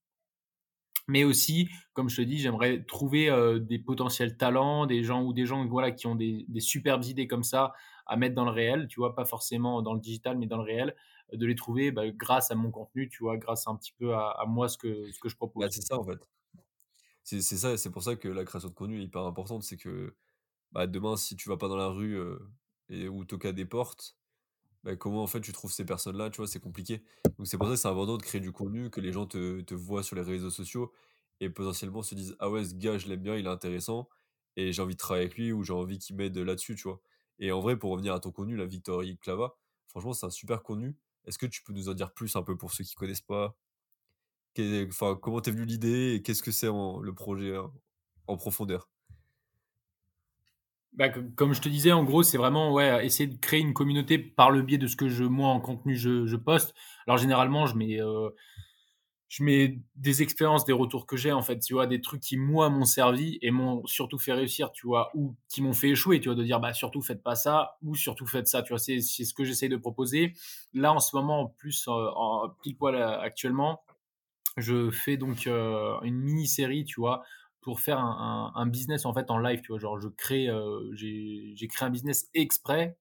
[1.07, 5.35] Mais aussi, comme je te dis, j'aimerais trouver euh, des potentiels talents, des gens ou
[5.35, 7.75] des gens voilà, qui ont des, des superbes idées comme ça
[8.07, 10.62] à mettre dans le réel, tu vois, pas forcément dans le digital, mais dans le
[10.62, 10.95] réel,
[11.33, 14.45] de les trouver bah, grâce à mon contenu, tu vois, grâce un petit peu à,
[14.47, 15.71] moi ce que, ce que je Bah, propose.
[15.71, 16.28] c'est ça en fait.
[17.23, 19.76] C'est c'est ça, c'est pour ça que la création de contenu est hyper importante, c'est
[19.76, 20.14] que
[20.75, 22.19] bah, demain, si tu vas pas dans la rue
[22.90, 24.16] et ou toquer à des portes,
[24.85, 27.02] bah, comment en fait tu trouves ces personnes-là, tu vois, c'est compliqué.
[27.38, 29.75] Donc c'est pour ça que c'est important de créer du contenu, que les gens te,
[29.75, 30.93] voient sur les réseaux sociaux
[31.40, 34.09] et potentiellement se disent ah ouais ce gars je l'aime bien, il est intéressant
[34.57, 37.00] et j'ai envie de travailler avec lui ou j'ai envie qu'il m'aide là-dessus, tu vois.
[37.38, 39.57] Et en vrai pour revenir à ton contenu, la Victory Clava,
[39.88, 40.97] franchement c'est un super contenu.
[41.26, 43.57] Est-ce que tu peux nous en dire plus un peu pour ceux qui connaissent pas?
[44.88, 47.57] Enfin comment t'es venu l'idée et qu'est-ce que c'est le projet
[48.26, 48.93] en profondeur?
[50.94, 53.74] Bah, co- comme je te disais, en gros, c'est vraiment ouais, essayer de créer une
[53.74, 56.74] communauté par le biais de ce que je, moi, en contenu, je, poste.
[57.06, 58.28] Alors, généralement, je mets, euh,
[59.28, 62.36] je mets des expériences, des retours que j'ai, en fait, tu vois, des trucs qui,
[62.36, 66.20] moi, m'ont servi et m'ont surtout fait réussir, tu vois, ou qui m'ont fait échouer,
[66.20, 68.78] tu vois, de dire, bah, surtout faites pas ça, ou surtout faites ça, tu vois,
[68.78, 70.34] c'est ce que j'essaye de proposer.
[70.74, 73.82] Là, en ce moment, en plus, euh, en pile poil euh, actuellement,
[74.56, 77.24] je fais donc euh, une mini-série, tu vois,
[77.64, 79.78] pour faire un, business en fait en live, tu vois.
[79.78, 82.99] Genre, je crée, euh, j'ai créé un business exprès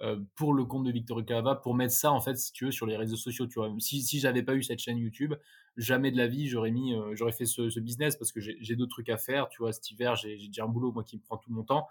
[0.00, 2.70] euh, pour le compte de Victor Cava pour mettre ça en fait, si tu veux,
[2.70, 3.70] sur les réseaux sociaux, tu vois.
[3.78, 5.34] Si, si j'avais pas eu cette chaîne YouTube,
[5.76, 8.92] jamais de la vie j'aurais mis, euh, j'aurais fait ce, business parce que j'ai d'autres
[8.92, 9.74] trucs à faire, tu vois.
[9.74, 11.86] Cet hiver, j'ai j'ai déjà un boulot moi qui me prend tout mon temps.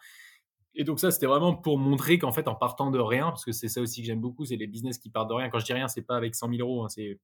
[0.74, 3.52] Et donc ça, c'était vraiment pour montrer qu'en fait, en partant de rien, parce que
[3.52, 5.50] c'est ça aussi que j'aime beaucoup, c'est les business qui partent de rien.
[5.50, 7.20] Quand je dis rien, c'est pas avec 100 000 euros, hein, c'est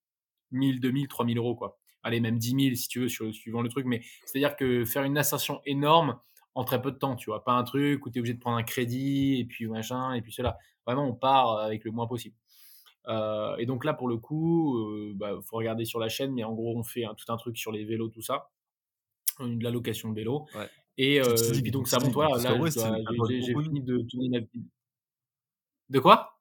[0.52, 1.81] 1000, 2000, 3000 euros, quoi.
[2.04, 3.86] Allez, même 10 000 si tu veux, sur, suivant le truc.
[3.86, 6.20] Mais c'est-à-dire que faire une ascension énorme
[6.56, 7.44] en très peu de temps, tu vois.
[7.44, 10.22] Pas un truc où tu es obligé de prendre un crédit et puis machin, et
[10.22, 10.58] puis cela.
[10.86, 12.36] Vraiment, on part avec le moins possible.
[13.08, 16.44] Euh, et donc là, pour le coup, il bah, faut regarder sur la chaîne, mais
[16.44, 18.50] en gros, on fait un, tout un truc sur les vélos, tout ça,
[19.40, 20.46] de la location de vélos.
[20.56, 20.70] Ouais.
[20.98, 22.60] Et, euh, et puis donc ça monte, voilà, là,
[23.30, 24.40] j'ai fini de tourner la.
[25.90, 26.41] De quoi?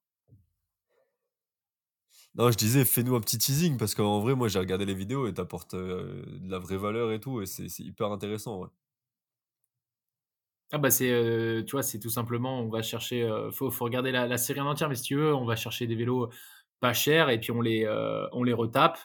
[2.34, 5.26] Non, je disais, fais-nous un petit teasing parce qu'en vrai, moi, j'ai regardé les vidéos
[5.26, 8.68] et t'apportes euh, de la vraie valeur et tout, et c'est hyper intéressant, ouais.
[10.72, 14.12] Ah bah c'est, heu, tu vois, c'est tout simplement, on va chercher, heu, faut regarder
[14.12, 16.28] la série en entière, mais si tu veux, on va chercher des vélos
[16.78, 18.98] pas chers et puis on les, heu, on les retape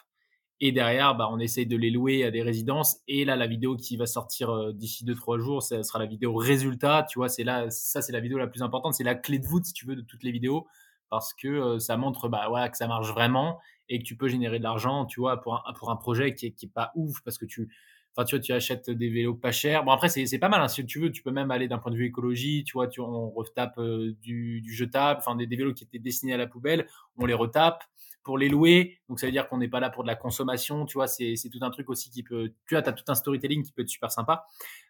[0.60, 3.76] et derrière, bah, on essaye de les louer à des résidences et là, la vidéo
[3.76, 7.28] qui va sortir, d'ici deux trois jours, ça sera la vidéo résultat, tu vois?
[7.30, 9.72] C'est là ça, c'est la vidéo la plus importante, c'est la clé de voûte, si
[9.74, 10.66] tu veux, de toutes les vidéos
[11.10, 14.58] parce que, ça montre, bah, voilà, que ça marche vraiment et que tu peux générer
[14.58, 17.20] de l'argent, tu vois, pour un pour un projet qui est qui est pas ouf
[17.22, 17.68] parce que tu
[18.16, 19.84] enfin, tu tu achètes des vélos pas chers.
[19.84, 21.92] Bon, après, c'est pas mal, hein, si tu veux, tu peux même aller d'un point
[21.92, 23.78] de vue écologie, tu vois, tu on retape,
[24.22, 26.86] du du jetable, enfin des des vélos qui étaient destinés à la poubelle,
[27.18, 27.84] on les retape
[28.26, 28.98] pour les louer.
[29.08, 31.36] Donc ça veut dire qu'on n'est pas là pour de la consommation, tu vois, c'est
[31.52, 33.82] tout un truc aussi qui peut tu vois, tu as tout un storytelling qui peut
[33.82, 34.44] être super sympa.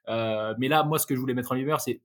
[0.09, 2.01] Heu, mais là, moi, ce que je voulais mettre en lumière, c'est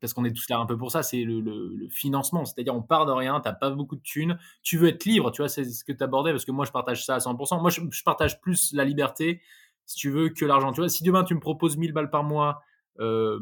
[0.00, 2.44] parce qu'on est tous là un peu pour ça, c'est le le le financement.
[2.44, 5.30] C'est-à-dire on part de rien, tu as pas beaucoup de thunes, tu veux être libre,
[5.30, 5.48] tu vois?
[5.48, 7.80] C'est ce que tu abordais parce que moi, je partage ça à 100 Moi, je
[7.90, 9.40] je partage plus la liberté,
[9.86, 10.72] si tu veux, que l'argent.
[10.72, 10.88] Tu vois?
[10.88, 12.62] Si demain tu me proposes 1000 balles par mois,
[12.98, 13.40] hem,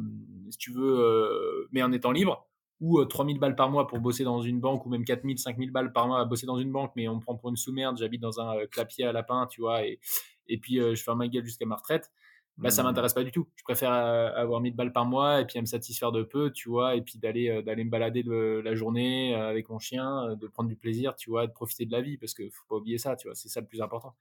[0.51, 2.47] si tu veux, heu, mais en étant libre
[2.81, 5.25] ou, heu, 3 000 balles par mois pour bosser dans une banque ou même 4
[5.25, 7.37] 000, 5 000 balles par mois à bosser dans une banque, mais on me prend
[7.37, 9.85] pour une sous-merde, j'habite dans un, heu, clapier à lapin, tu vois?
[9.87, 10.01] Et
[10.49, 12.11] et puis, heu, je ferme ma gueule jusqu'à ma retraite
[12.59, 12.83] bah, ça Hmm.
[12.83, 13.49] m'intéresse pas du tout.
[13.57, 16.51] Je préfère euh, avoir 1000 balles par mois et puis à me satisfaire de peu,
[16.53, 19.79] tu vois, et puis d'aller euh, d'aller me balader le- la journée euh, avec mon
[19.79, 22.49] chien, euh, de prendre du plaisir, tu vois, de profiter de la vie, parce que
[22.51, 24.15] faut pas oublier ça, tu vois, c'est ça le plus important.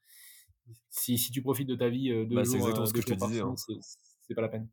[0.90, 3.00] Si, si tu profites de ta vie euh, deux Bah, c'est exactement euh, ce que
[3.02, 3.58] je te disais, hein.
[4.22, 4.68] c'est pas la peine.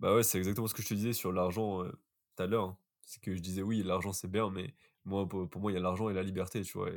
[0.00, 2.64] Bah ouais, c'est exactement ce que je te disais sur l'argent tout à l'heure.
[2.64, 2.78] hein.
[3.02, 5.80] C'est que je disais oui, l'argent c'est bien, mais moi pour, moi il y a
[5.80, 6.90] l'argent et la liberté, tu vois.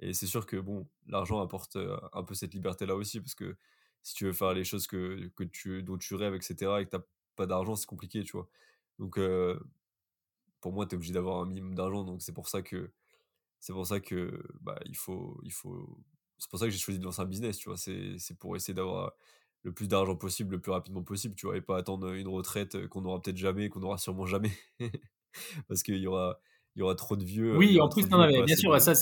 [0.00, 1.76] Et, c'est sûr que bon, l'argent apporte
[2.12, 3.56] un peu cette liberté-là aussi, parce que
[4.02, 6.90] si tu veux faire les choses que, que tu, dont tu rêves, etc., et que
[6.90, 7.02] t'as
[7.36, 8.48] pas d'argent, c'est compliqué, tu vois.
[8.98, 9.18] Donc
[10.60, 12.90] pour moi, tu es obligé d'avoir un minimum d'argent, donc c'est pour ça que
[13.60, 15.98] c'est pour ça que bah il faut il faut
[16.38, 17.78] c'est pour ça que j'ai choisi de lancer un business, tu vois.
[17.78, 19.14] C'est c'est pour essayer d'avoir
[19.66, 22.76] le plus d'argent possible, le plus rapidement possible, tu vois, et pas attendre une retraite
[22.76, 24.52] euh, qu'on n'aura peut-être jamais, qu'on n'aura sûrement jamais.
[25.68, 26.38] Parce qu'il y aura,
[26.76, 28.78] il y aura trop de vieux, euh, Oui, en plus, non, mais bien sûr, de,
[28.78, 28.92] ça,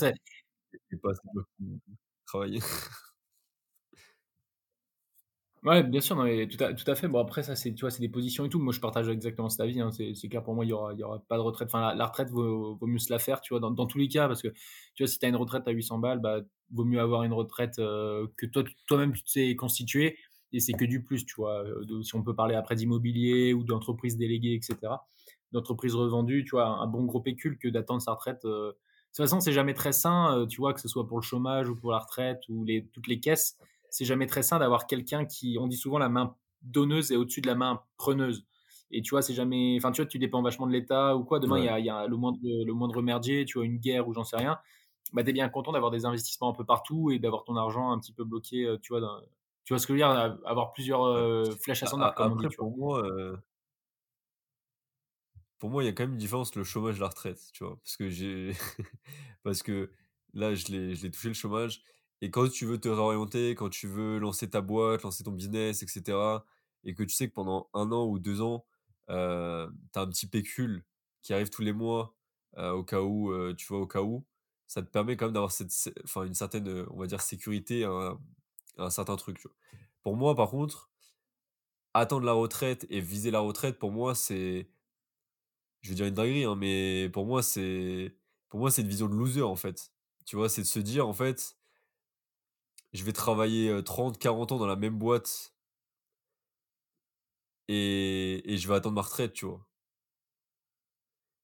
[0.91, 1.79] et pas de qui
[2.25, 2.59] travaillent.
[5.63, 7.07] Ouais, bien sûr, non, mais tout à, tout à fait.
[7.07, 8.59] Bon, après, ça, c'est, tu vois, c'est des positions et tout.
[8.59, 9.81] Moi, je partage exactement cet avis.
[9.81, 9.89] Hein.
[9.91, 11.69] C'est, clair pour moi, il y aura, il y aura pas de retraite.
[11.69, 14.07] Enfin, la, retraite, vaut, vaut, mieux se la faire, tu vois, dans, dans tous les
[14.07, 14.49] cas, parce que,
[14.93, 17.33] tu vois, si tu as une retraite à 800 balles, bah, vaut mieux avoir une
[17.33, 20.19] retraite euh, que toi, toi-même, tu t'es constitué.
[20.55, 21.63] Et c'est que du plus, tu vois.
[21.63, 24.77] Euh, si on peut parler après d'immobilier ou d'entreprise déléguée, etc.
[25.51, 28.45] D'entreprise revendue, tu vois, un bon gros pécule que d'attendre sa retraite.
[28.45, 28.71] Euh.
[28.71, 31.69] De toute façon, c'est jamais très sain, tu vois, que ce soit pour le chômage
[31.69, 33.57] ou pour la retraite ou les, toutes les caisses
[33.95, 37.39] c'est jamais très sain d'avoir quelqu'un qui, on dit souvent, la main donneuse est au-dessus
[37.39, 38.45] de la main preneuse.
[38.91, 39.77] Et tu vois, c'est jamais.
[39.77, 41.39] Enfin, tu vois, tu dépends vachement de l'État ou quoi.
[41.39, 44.25] Demain, il y, a, le, moindre, le moindre merdier, tu vois, une guerre ou j'en
[44.25, 44.57] sais rien.
[45.13, 47.91] Bah, tu es bien content d'avoir des investissements un peu partout et d'avoir ton argent
[47.91, 49.23] un petit peu bloqué, euh, tu vois.
[49.65, 50.39] Tu vois ce que je veux dire?
[50.45, 53.35] Avoir plusieurs euh, flèches à son arc, Après, pour moi, euh,
[55.57, 57.63] pour moi, il y a quand même une différence le chômage et la retraite, tu
[57.63, 57.77] vois?
[57.77, 58.51] Parce que j'ai.
[59.43, 59.91] parce que
[60.33, 61.81] là, je l'ai touché le chômage.
[62.21, 65.83] Et quand tu veux te réorienter, quand tu veux lancer ta boîte, lancer ton business,
[65.83, 66.17] etc.,
[66.83, 68.65] et que tu sais que pendant un an ou deux ans,
[69.09, 70.83] euh, tu as un petit pécule
[71.21, 72.15] qui arrive tous les mois,
[72.57, 74.25] euh, au cas où, euh, tu vois, au cas où,
[74.67, 75.71] ça te permet quand même d'avoir cette,
[76.03, 78.19] enfin, une certaine, on va dire, sécurité un,
[78.77, 79.43] un certain truc.
[80.03, 80.91] Pour moi, par contre,
[81.95, 84.69] attendre la retraite et viser la retraite, pour moi, c'est,
[85.81, 88.15] je vais dire une dinguerie, hein, mais pour moi, c'est,
[88.49, 89.91] pour moi, c'est une vision de loser en fait.
[90.25, 91.57] Tu vois, c'est de se dire en fait,
[92.93, 95.53] je vais travailler 30, 40 ans dans la même boîte
[97.67, 99.65] et, et je vais attendre ma retraite, tu vois.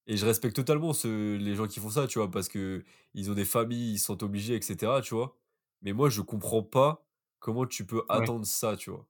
[0.08, 3.30] Et je respecte totalement ce, les gens qui font ça, tu vois, parce que ils
[3.32, 5.38] ont des familles, ils sont obligés, etc., tu vois.
[5.82, 7.06] Mais moi, je comprends pas
[7.42, 9.08] comment tu peux attendre ça, tu vois?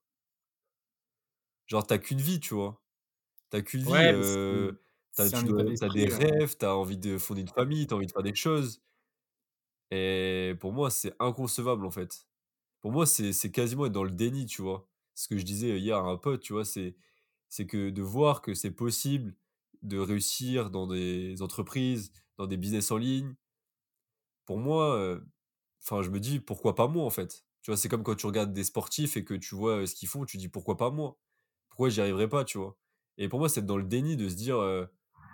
[1.68, 2.82] Genre, t'as qu'une vie, tu vois?
[3.52, 4.74] T'as qu'une vie, ouais, euh,
[5.16, 5.46] t'as, tu
[5.92, 8.82] des rêves, t'as envie de fonder une famille, t'as envie de faire des choses.
[9.92, 12.28] Et pour moi, c'est inconcevable, en fait.
[12.82, 14.90] Pour moi, c'est c'est quasiment être dans le déni, tu vois?
[15.16, 16.66] Ce que je disais hier à un pote, tu vois?
[16.66, 16.96] C'est
[17.50, 19.36] c'est que de voir que c'est possible
[19.84, 23.36] de réussir dans des entreprises, dans des business en ligne,
[24.46, 25.20] pour moi,
[25.84, 27.46] enfin, je me dis: «Pourquoi pas moi?» en fait?
[27.64, 27.78] Tu vois?
[27.78, 30.38] C'est comme quand tu regardes des sportifs et que tu vois, ce qu'ils font, tu
[30.38, 31.18] dis: «Pourquoi pas moi?
[31.70, 32.78] Pourquoi j'y arriverai pas?» tu vois?
[33.18, 34.58] Et pour moi, c'est dans le déni de se dire,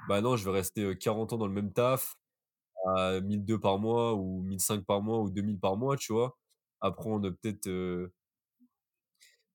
[0.09, 2.17] «Bah non, je vais rester, 40 ans dans le même taf,
[2.87, 5.97] à 1 200 par mois ou 1 500 par mois ou 2 000 par mois»,
[5.97, 6.37] tu vois?
[6.81, 7.67] Apprendre peut-être,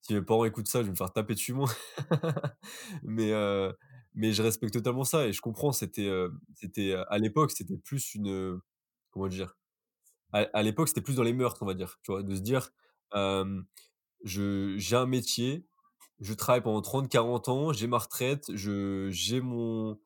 [0.01, 1.69] si mes parents écoutent ça, je vais me faire taper dessus moi.
[3.03, 3.33] Mais
[4.15, 6.11] mais je respecte totalement ça et je comprends, c'était,
[6.55, 8.61] c'était, à l'époque, c'était plus une,
[9.11, 9.57] comment dire?
[10.33, 12.23] À l'époque, c'était plus dans les mœurs, on va dire, tu vois?
[12.23, 12.71] De se dire,
[14.25, 15.67] j'ai un métier,
[16.21, 19.99] je travaille pendant 30-40 ans, j'ai ma retraite, j'ai mon,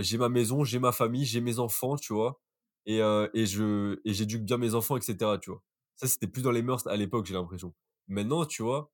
[0.00, 2.40] j'ai ma maison, j'ai ma famille, j'ai mes enfants, tu vois?
[2.86, 2.98] Et
[3.34, 5.62] et je et j'éduque bien mes enfants et cetera, tu vois?
[5.96, 7.74] Ça, c'était plus dans les mœurs à l'époque, j'ai l'impression.
[8.08, 8.92] Maintenant, tu vois?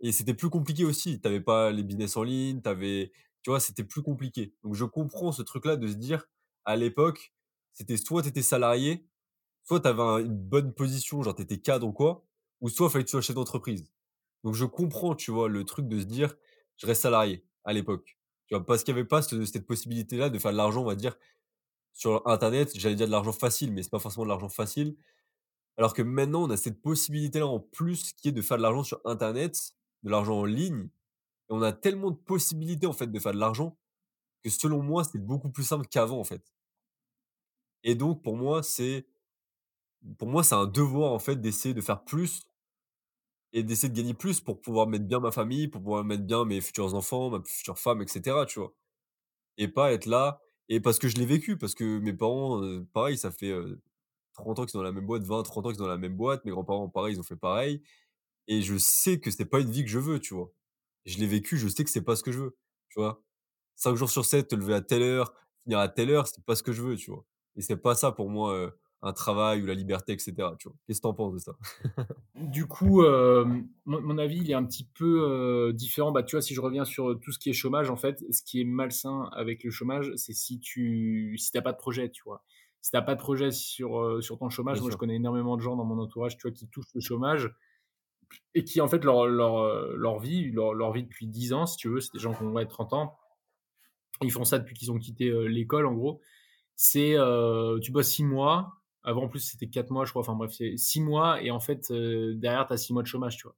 [0.00, 1.20] Et c'était plus compliqué aussi.
[1.20, 4.54] Tu avais pas les business en ligne, tu avais tu vois, c'était plus compliqué.
[4.62, 6.26] Donc je comprends ce truc-là de se dire,
[6.64, 7.34] à l'époque,
[7.72, 9.04] c'était soit tu étais salarié,
[9.64, 12.24] soit tu avais une bonne position, genre tu étais cadre ou quoi,
[12.60, 13.90] ou soit fallait que tu sois chef d'entreprise.
[14.44, 16.34] Donc je comprends, tu vois, le truc de se dire:
[16.76, 18.18] «Je reste salarié», à l'époque.
[18.46, 18.64] Tu vois?
[18.66, 21.16] Parce qu'il y avait pas ce cette possibilité-là de faire de l'argent, on va dire,
[21.92, 22.72] sur internet.
[22.76, 24.96] J'allais dire de l'argent facile, mais c'est pas forcément de l'argent facile.
[25.78, 28.84] Alors que maintenant, on a cette possibilité-là en plus qui est de faire de l'argent
[28.84, 30.88] sur internet, de l'argent en ligne
[31.50, 33.76] et on a tellement de possibilités, en fait, de faire de l'argent
[34.44, 36.42] que selon moi, c'est beaucoup plus simple qu'avant, en fait.
[37.84, 39.06] Et donc pour moi, c'est
[40.18, 42.42] pour moi, c'est un devoir, en fait, d'essayer de faire plus
[43.52, 46.44] et d'essayer de gagner plus pour pouvoir mettre bien ma famille, pour pouvoir mettre bien
[46.44, 48.72] mes futurs enfants, ma future femme et cetera, tu vois?
[49.58, 52.62] Et pas être là et parce que je l'ai vécu, parce que mes parents,
[52.94, 53.80] pareil, ça fait, heu,
[54.34, 56.16] 30 ans qu'ils sont dans la même boîte, 20-30 ans qu'ils sont dans la même
[56.16, 56.44] boîte.
[56.46, 57.82] Mes grands-parents, pareil, ils ont fait pareil
[58.48, 60.52] et je sais que c'est pas une vie que je veux, tu vois?
[61.06, 62.56] Je l'ai vécu, je sais que c'est pas ce que je veux,
[62.90, 63.22] tu vois?
[63.76, 65.34] 5 jours sur 7, te lever à telle heure,
[65.64, 67.24] finir à telle heure, c'est pas ce que je veux, tu vois?
[67.56, 70.76] Et c'est pas ça pour moi, un travail ou la liberté et cetera, tu vois?
[70.86, 71.52] Qu'est-ce que tu en penses de ça?
[72.34, 73.44] Du coup, heu,
[73.84, 76.12] mon mon avis, il est un petit peu, heu, différent.
[76.12, 78.42] Bah, tu vois, si je reviens sur, tout ce qui est chômage, en fait, ce
[78.42, 82.42] qui est malsain avec le chômage, c'est si tu si pas de projet, tu vois?
[82.80, 85.76] Si tu pas de projet sur, sur ton chômage, moi, je connais énormément de gens
[85.76, 87.50] dans mon entourage, tu vois, qui touchent le chômage
[88.54, 91.66] et qui en fait leur, leur, euh, leur vie, leur, leur, vie depuis 10 ans,
[91.66, 93.18] si tu veux, c'est des gens qui ont ouais, 30 ans,
[94.22, 96.20] ils font ça depuis qu'ils ont quitté euh, l'école en gros.
[96.76, 100.34] C'est euh, tu bosses 6 mois, avant en plus c'était 4 mois je crois, enfin
[100.34, 103.36] bref, c'est 6 mois et en fait euh, derrière tu as 6 mois de chômage,
[103.36, 103.56] tu vois.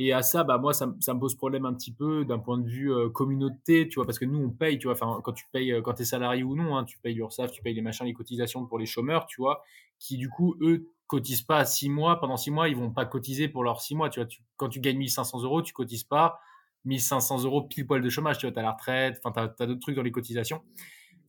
[0.00, 2.56] Et à ça, bah moi, ça, ça me pose problème un petit peu d'un point
[2.56, 5.32] de vue euh, communauté, tu vois, parce que nous, on paye, tu vois, enfin, quand
[5.32, 7.74] tu payes, euh, quand tu es salarié ou non, hein, tu payes l'URSSAF, tu payes
[7.74, 9.64] les machins, les cotisations pour les chômeurs, tu vois,
[9.98, 12.20] qui du coup, eux, cotisent pas à six mois.
[12.20, 14.28] Pendant six mois, ils vont pas cotiser pour leurs six mois, tu vois.
[14.56, 16.38] Quand tu gagnes 1500 euros, tu cotises pas
[16.84, 19.66] 1500 euros pile poil de chômage, tu vois, tu as la retraite, enfin, tu as,
[19.66, 20.62] d'autres trucs dans les cotisations.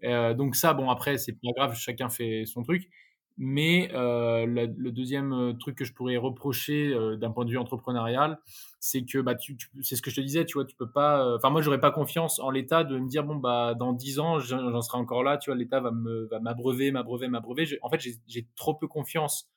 [0.03, 2.89] Donc ça, bon, après, c'est pas grave, chacun fait son truc.
[3.37, 7.57] Mais euh, le deuxième euh, truc que je pourrais reprocher euh, d'un point de vue
[7.57, 8.39] entrepreneurial,
[8.81, 11.35] c'est que bah, tu, c'est ce que je te disais, tu vois, tu peux pas.
[11.35, 14.39] Enfin, moi, j'aurais pas confiance en l'État de me dire bon bah dans 10 ans,
[14.39, 17.65] j'en serai encore là, tu vois, l'État va me va m'abreuver, m'abreuver, m'abreuver.
[17.81, 19.49] En fait, j'ai trop peu confiance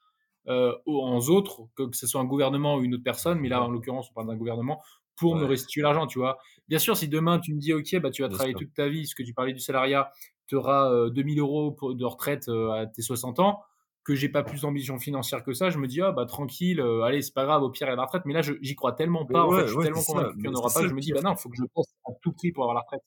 [0.48, 3.62] euh, en autres, que, que, ce soit un gouvernement ou une autre personne, mais là,
[3.62, 4.82] en l'occurrence, on parle d'un gouvernement,
[5.16, 6.38] pour me restituer l'argent, tu vois.
[6.68, 9.06] Bien sûr, si demain tu me dis, OK, bah, tu vas travailler toute ta vie,
[9.06, 10.11] ce que tu parlais du salariat,
[10.54, 13.62] auras 2000 euros de retraite à tes 60 ans,
[14.04, 17.02] que j'ai pas plus d'ambition financière que ça, je me dis, ah bah tranquille, euh,
[17.02, 18.22] allez, c'est pas grave, au pire, il y a la retraite.
[18.24, 20.54] Mais là, j'y crois tellement pas, en fait, je suis tellement convaincu qu'il n'y en
[20.54, 22.52] aura pas, je me dis, bah non, il faut que je pense à tout prix
[22.52, 23.02] pour avoir la retraite.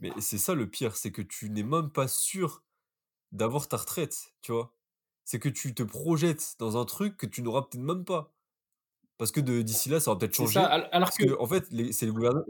[0.00, 2.64] Mais c'est ça le pire, c'est que tu n'es même pas sûr
[3.30, 4.74] d'avoir ta retraite, tu vois.
[5.24, 8.34] C'est que tu te projettes dans un truc que tu n'auras peut-être même pas.
[9.16, 10.58] Parce que d'ici là, ça va peut-être changer.
[10.58, 11.38] alors parce que...
[11.38, 12.44] en fait, c'est les gouvernements.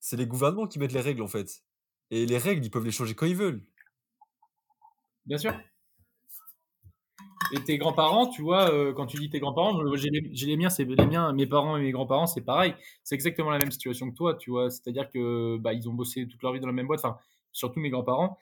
[0.00, 1.62] C'est les gouvernements qui mettent les règles, en fait.
[2.10, 3.62] Et les règles, ils peuvent les changer quand ils veulent.
[5.26, 5.54] Bien sûr.
[7.52, 10.84] Et tes grands-parents, tu vois, euh, quand tu dis tes grands-parents, j'ai les, miens, c'est
[10.84, 12.74] les miens, mes parents et mes grands-parents, c'est pareil.
[13.02, 14.70] C'est exactement la même situation que toi, tu vois.
[14.70, 17.18] C'est-à-dire que bah, ils ont bossé toute leur vie dans la même boîte, enfin,
[17.52, 18.38] surtout mes grands-parents.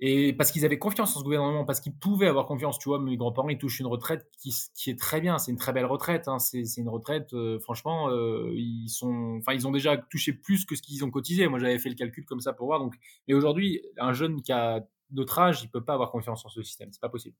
[0.00, 3.00] Et parce qu'ils avaient confiance en ce gouvernement, parce qu'ils pouvaient avoir confiance, tu vois.
[3.00, 5.38] Mes grands-parents, ils touchent une retraite qui, qui est très bien.
[5.38, 6.28] C'est une très belle retraite.
[6.28, 6.38] Hein.
[6.38, 10.76] C'est une retraite, euh, franchement, euh, ils sont, enfin, ils ont déjà touché plus que
[10.76, 11.48] ce qu'ils ont cotisé.
[11.48, 12.78] Moi, j'avais fait le calcul comme ça pour voir.
[12.78, 12.94] Donc,
[13.26, 16.62] mais aujourd'hui, un jeune qui a d'autre âge, il peut pas avoir confiance en ce
[16.62, 16.92] système.
[16.92, 17.36] C'est pas possible.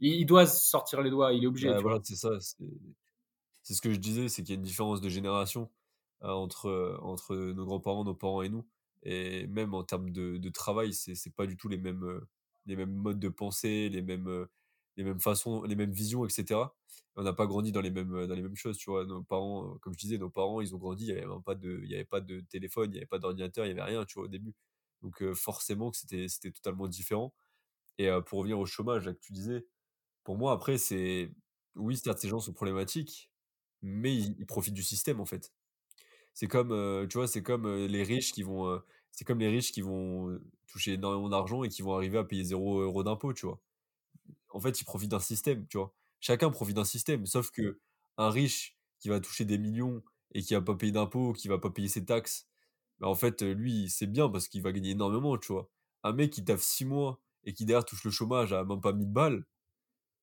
[0.00, 1.34] Il, doit sortir les doigts.
[1.34, 1.68] Il est obligé.
[1.68, 2.30] Bah, voilà, c'est ça.
[2.40, 5.68] C'est ce que je disais, c'est qu'il y a une différence de génération
[6.22, 8.64] euh, entre entre nos grands-parents, nos parents et nous.
[9.02, 12.28] Et même en termes de, de travail, c'est pas du tout les mêmes euh,
[12.66, 14.46] les mêmes modes de pensée, les mêmes
[14.96, 16.74] les mêmes façons, les mêmes visions, etc.
[17.16, 19.04] On n'a pas grandi dans les mêmes dans les mêmes choses, tu vois.
[19.06, 21.80] Nos parents, comme je disais, nos parents, ils ont grandi, il n'y avait pas de
[21.84, 24.04] il y avait pas de téléphone, il n'y avait pas d'ordinateur, il n'y avait rien,
[24.04, 24.54] tu vois, au début.
[25.02, 27.34] Donc forcément que c'était c'était totalement différent.
[27.98, 29.66] Et pour revenir au chômage, là, que tu disais,
[30.24, 31.32] pour moi, après, c'est
[31.76, 33.30] oui, certes, ces gens sont problématiques,
[33.82, 35.52] mais ils, profitent du système, en fait.
[36.34, 38.80] C'est comme, tu vois, c'est comme les riches qui vont,
[39.12, 42.44] c'est comme les riches qui vont toucher énormément d'argent et qui vont arriver à payer
[42.44, 43.60] 0 euros d'impôts, tu vois.
[44.50, 45.94] En fait, ils profitent d'un système, tu vois.
[46.20, 47.80] Chacun profite d'un système, sauf que
[48.18, 51.58] un riche qui va toucher des millions et qui va pas payer d'impôts, qui va
[51.58, 52.48] pas payer ses taxes,
[52.98, 55.70] bah, en fait, lui, c'est bien parce qu'il va gagner énormément, tu vois.
[56.04, 58.92] Un mec qui taffe 6 mois et qui derrière touche le chômage à même pas
[58.92, 59.46] 1000 balles,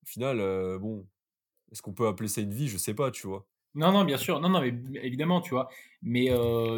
[0.03, 0.37] au final,
[0.79, 1.07] bon,
[1.71, 2.69] est-ce qu'on peut appeler ça une vie?
[2.69, 3.47] Je sais pas, tu vois.
[3.77, 4.39] Non, non, bien sûr.
[4.41, 5.69] Non, non, mais évidemment, tu vois.
[6.01, 6.29] Mais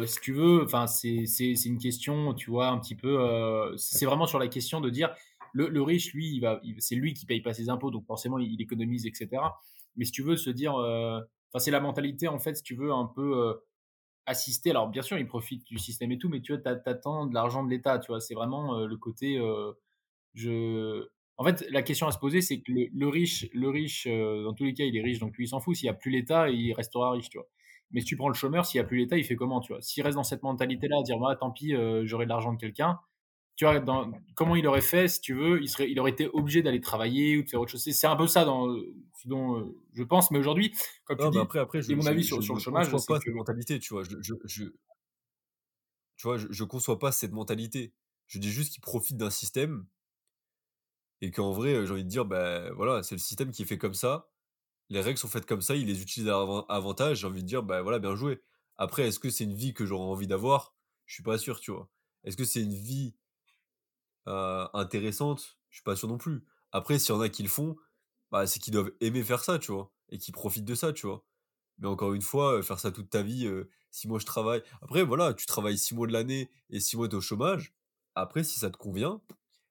[0.06, 1.24] si tu veux, enfin, c'est
[1.66, 3.74] une question, tu vois, un petit peu.
[3.76, 5.14] c'est vraiment sur la question de dire
[5.52, 8.52] le, riche, lui, il va, c'est lui qui paye pas ses impôts, donc forcément, il,
[8.52, 9.42] il économise, etc.
[9.96, 12.92] Mais si tu veux se dire, enfin, c'est la mentalité, en fait, si tu veux,
[12.92, 13.58] un peu
[14.26, 14.70] assister.
[14.70, 17.64] Alors, bien sûr, ils profitent du système et tout, mais tu vois, t'attends de l'argent
[17.64, 18.20] de l'État, tu vois.
[18.20, 19.38] C'est vraiment euh, le côté.
[19.38, 19.72] Euh,
[20.34, 21.08] je...
[21.40, 24.52] En fait, la question à se poser, c'est que le, riche, le riche euh, dans
[24.52, 25.74] tous les cas, il est riche, donc lui, il s'en fout.
[25.74, 27.46] S'il n'y a plus l'État, il restera riche, tu vois.
[27.92, 29.72] Mais si tu prends le chômeur, s'il n'y a plus l'État, il fait comment, tu
[29.72, 29.80] vois?
[29.80, 31.74] S'il reste dans cette mentalité-là, à dire, bah, tant pis,
[32.04, 33.00] j'aurai de l'argent de quelqu'un,
[33.60, 36.28] tu vois, dans, comment il aurait fait, si tu veux, il, serait, il aurait été
[36.32, 37.82] obligé d'aller travailler ou de faire autre chose.
[37.82, 40.74] C'est un peu ça dans, ce dont euh, je pense, mais aujourd'hui,
[41.04, 42.86] comme tu dis, après, après, je, mon avis sur, sur le chômage.
[42.86, 44.02] Je ne conçois pas cette mentalité, tu vois.
[44.02, 44.64] Je, je,
[46.16, 47.92] tu vois, je, conçois pas cette mentalité.
[48.28, 49.86] Je dis juste qu'il profite d'un système
[51.20, 53.78] et qu'en vrai, j'ai envie de dire, ben voilà, c'est le système qui est fait
[53.78, 54.28] comme ça.
[54.90, 57.20] Les règles sont faites comme ça, il les utilise à avantage.
[57.20, 58.42] J'ai envie de dire, ben voilà, bien joué.
[58.76, 60.74] Après, est-ce que c'est une vie que j'aurais envie d'avoir?
[61.06, 61.88] Je suis pas sûr, tu vois.
[62.24, 63.14] Est-ce que c'est une vie
[64.26, 66.44] intéressante, je suis pas sûr non plus.
[66.72, 67.76] Après, s'il y en a qui le font,
[68.30, 71.06] bah, c'est qu'ils doivent aimer faire ça, tu vois, et qui profitent de ça, tu
[71.06, 71.24] vois.
[71.78, 74.62] Mais encore une fois, faire ça toute ta vie, euh, si moi je travaille.
[74.82, 77.74] Après, voilà, tu travailles six mois de l'année et six mois t'es au chômage.
[78.14, 79.20] Après, si ça te convient,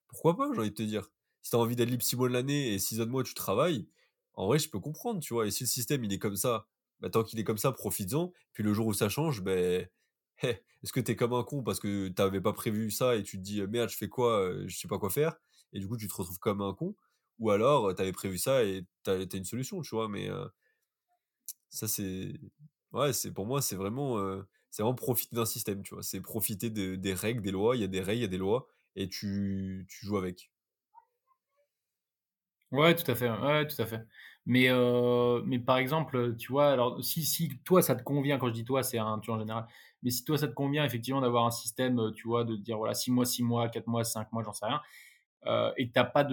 [0.07, 1.09] pourquoi pas, j'ai envie de te dire.
[1.41, 3.87] Si t'as envie d'être libre six mois de l'année et six autres mois tu travailles,
[4.33, 5.47] en vrai, je peux comprendre, tu vois.
[5.47, 6.67] Et si le système il est comme ça,
[6.99, 8.33] bah, tant qu'il est comme ça, profites-en.
[8.53, 9.87] Puis le jour où ça change, ben,
[10.43, 13.43] est-ce que t'es comme un con parce que t'avais pas prévu ça et tu te
[13.43, 15.35] dis merde, je fais quoi, je sais pas quoi faire,
[15.73, 16.95] et du coup tu te retrouves comme un con,
[17.39, 20.29] ou alors t'avais prévu ça et t'as as une solution, tu vois, mais
[21.69, 22.33] ça c'est.
[22.91, 24.17] Ouais, c'est pour moi, c'est vraiment,
[24.71, 27.83] c'est vraiment profiter d'un système, tu vois, c'est profiter des règles, des lois, il y
[27.85, 30.51] a des règles, il y a des lois, et tu, tu joues avec.
[32.71, 34.01] Ouais, tout à fait, ouais, tout à fait.
[34.45, 38.47] Mais, heu, mais par exemple, tu vois, alors si si toi ça te convient, quand
[38.47, 39.65] je dis toi, c'est un tu en général,
[40.03, 42.77] mais si toi ça te convient effectivement d'avoir un système, heu, tu vois, de dire
[42.77, 44.81] voilà 6 mois, 6 mois, 4 mois, 5 mois, j'en sais rien,
[45.77, 46.23] et que tu as pas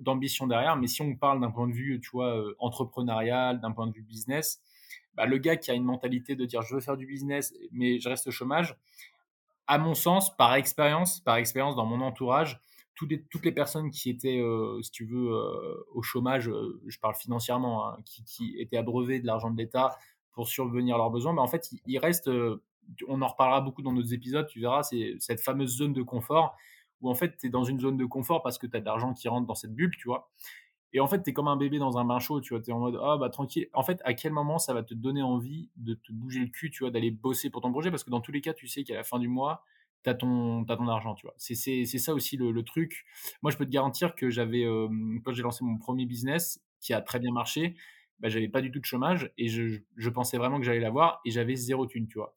[0.00, 3.86] d'ambition derrière, mais si on parle d'un point de vue, tu vois, entrepreneurial, d'un point
[3.88, 4.62] de vue business,
[5.14, 7.98] bah, le gars qui a une mentalité de dire: «Je veux faire du business, mais
[8.00, 8.76] je reste au chômage»,
[9.68, 12.60] à mon sens, par expérience par expérience dans mon entourage,
[12.94, 17.14] toutes les personnes qui étaient, heu, si tu veux, heu, au chômage, heu, je parle
[17.14, 19.96] financièrement, hein, qui étaient abreuvés de l'argent de l'État
[20.32, 22.62] pour subvenir leurs besoins, bah, en fait, restent, heu,
[23.08, 26.56] on en reparlera beaucoup dans d'autres épisodes, tu verras, c'est cette fameuse zone de confort
[27.00, 28.84] où en fait, tu es dans une zone de confort parce que tu as de
[28.84, 30.28] l'argent qui rentre dans cette bulle, tu vois?
[30.92, 32.62] Et en fait, tu es comme un bébé dans un bain chaud, tu vois?
[32.62, 33.68] Tu es en mode: «Ah bah tranquille».
[33.74, 36.70] En fait, à quel moment ça va te donner envie de te bouger le cul,
[36.70, 36.90] tu vois?
[36.90, 37.90] D'aller bosser pour ton projet?
[37.90, 39.62] Parce que dans tous les cas, tu sais qu'à la fin du mois,
[40.04, 41.34] tu as ton tu ton argent, tu vois?
[41.38, 41.54] C'est
[41.86, 43.04] ça aussi le le truc.
[43.42, 46.92] Moi, je peux te garantir que j'avais, hem, quand j'ai lancé mon premier business qui
[46.94, 47.74] a très bien marché,
[48.20, 51.20] bah, j'avais pas du tout de chômage et je je pensais vraiment que j'allais l'avoir
[51.24, 52.36] et j'avais zéro thune, tu vois?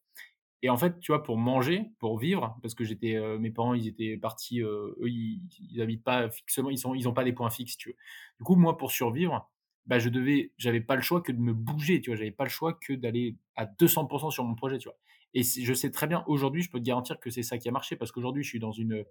[0.61, 3.73] Et en fait, tu vois, pour manger, pour vivre, parce que j'étais, heu, mes parents,
[3.73, 7.25] ils étaient partis, heu, eux, ils ils habitent pas fixement, ils sont ils ont pas
[7.25, 7.95] des points fixes, tu veux.
[8.39, 9.51] Du coup, moi, pour survivre,
[9.85, 12.17] bah, je devais j'avais pas le choix que de me bouger, tu vois?
[12.17, 14.97] J'avais pas le choix que d'aller à 200% sur mon projet, tu vois?
[15.33, 17.71] Et je sais très bien, aujourd'hui, je peux te garantir que c'est ça qui a
[17.71, 19.05] marché parce qu'aujourd'hui, je suis dans une,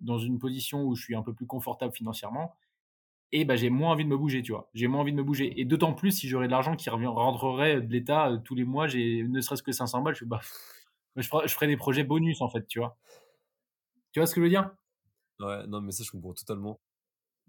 [0.00, 2.54] dans une position où je suis un peu plus confortable financièrement
[3.32, 4.70] et bah, j'ai moins envie de me bouger, tu vois?
[4.74, 7.80] J'ai moins envie de me bouger et d'autant plus si j'aurais de l'argent qui rentrerait
[7.82, 10.40] de l'État, heu, tous les mois, j'ai ne serait-ce que 500 balles, je «Bah,
[11.16, 12.98] je ferais des projets bonus, en fait, tu vois?
[14.12, 14.74] Tu vois ce que je veux dire?
[15.40, 16.80] Ouais, non, mais ça, je comprends totalement.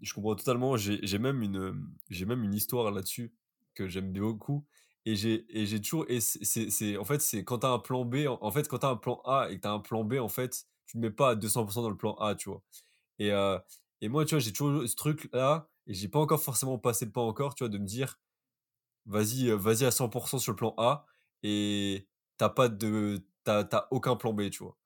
[0.00, 0.76] Je comprends totalement.
[0.76, 1.88] J'ai même une,
[2.26, 3.34] même une histoire là-dessus
[3.74, 4.66] que j'aime beaucoup
[5.06, 7.78] et j'ai et j'ai toujours et c'est c'est en fait, c'est quand tu as un
[7.80, 9.80] plan B, en fait, quand tu as un plan A et que tu as un
[9.80, 12.50] plan B, en fait, tu ne mets pas à 200 dans le plan A, tu
[12.50, 12.62] vois?
[13.18, 13.58] Et heu
[14.02, 17.12] et moi, tu vois, j'ai toujours ce truc-là et j'ai pas encore forcément passé le
[17.12, 18.18] pas encore, tu vois, de me dire:
[19.06, 21.06] «Vas-y, heu, vas-y à 100 sur le plan A»
[21.42, 24.76] et tu pas de tu as aucun plan B, tu vois?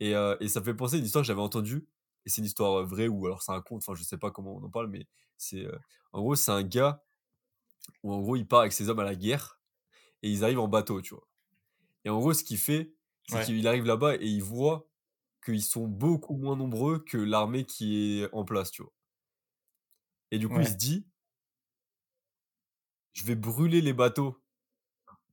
[0.00, 1.88] Et heu et ça me fait penser à une histoire que j'avais entendue
[2.26, 4.56] et c'est une histoire, vraie ou alors c'est un conte, enfin, je sais pas comment
[4.56, 5.06] on en parle, mais
[5.38, 5.66] c'est,
[6.12, 7.02] en gros, c'est un gars
[8.02, 9.58] où en gros, il part avec ses hommes à la guerre
[10.24, 11.28] et ils arrivent en bateau, tu vois?
[12.04, 12.94] Et en gros, ce qu'il fait,
[13.26, 14.88] c'est Ouais, qu'il arrive là-bas et il voit
[15.44, 18.92] qu'ils sont beaucoup moins nombreux que l'armée qui est en place, tu vois?
[20.30, 21.06] Et du coup, il se dit:
[23.14, 24.44] «Je vais brûler les bateaux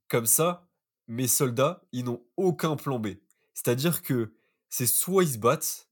[0.08, 0.70] comme ça,
[1.08, 3.08] mes soldats, ils n'ont aucun plan B».
[3.54, 4.34] C'est-à-dire que
[4.70, 5.90] c'est soit ils se battent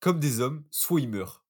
[0.00, 1.46] comme des hommes, soit ils meurent.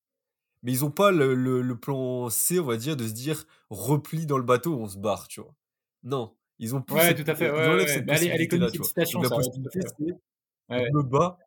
[0.62, 3.46] Mais ils ont pas le le le plan C, on va dire, de se dire:
[3.70, 5.56] «Repli dans le bateau, on se barre», tu vois?
[6.04, 8.49] Non, ils ont plus Ouais, cette tout à fait, ouais, ouais, cette elle elle est
[8.49, 10.05] connue cette citation la ça, possibilité, c'est:
[10.77, 11.38] «Je me bats»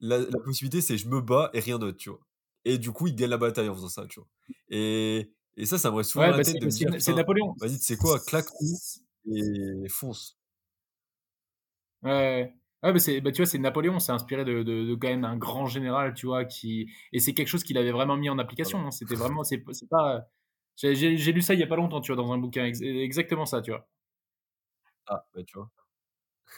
[0.00, 2.20] la la possibilité, c'est: «Je me bats et rien d'autre», tu vois?
[2.64, 4.28] Et du coup, ils gagnent la bataille en faisant ça, tu vois?
[4.70, 7.14] Et et ça, ça me reste souvent la bah, tête c'est de dire: c'est c'est
[7.14, 7.56] «Putain, Napoléon.
[7.56, 8.20] vas-y, sais quoi?
[8.24, 8.80] Claque tout
[9.34, 10.38] et fonce».
[12.02, 15.08] Ouais, ouais, bah, c'est bah, tu vois, c'est Napoléon, c'est inspiré de de de quand
[15.08, 16.44] même un grand général, tu vois?
[16.44, 18.86] Qui et c'est quelque chose qu'il avait vraiment mis en application, Voilà.
[18.86, 18.90] hein.
[18.90, 20.26] C'était vraiment c'est c'est pas
[20.76, 23.46] j'ai lu ça il y a pas longtemps, tu vois, dans un bouquin, ex exactement
[23.46, 23.88] ça, tu vois?
[25.06, 25.70] Ah, bah, tu vois?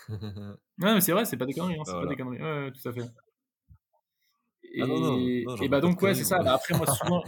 [0.78, 2.38] Ouais, mais c'est vrai, c'est pas des conneries, hein, Bah, c'est pas des conneries.
[2.40, 3.02] Ouais, ouais, tout à fait.
[4.78, 6.37] Ah non, non, Et non, bah, donc ouais, c'est ça.
[6.37, 6.44] moi.
[6.44, 7.22] Bah, après moi souvent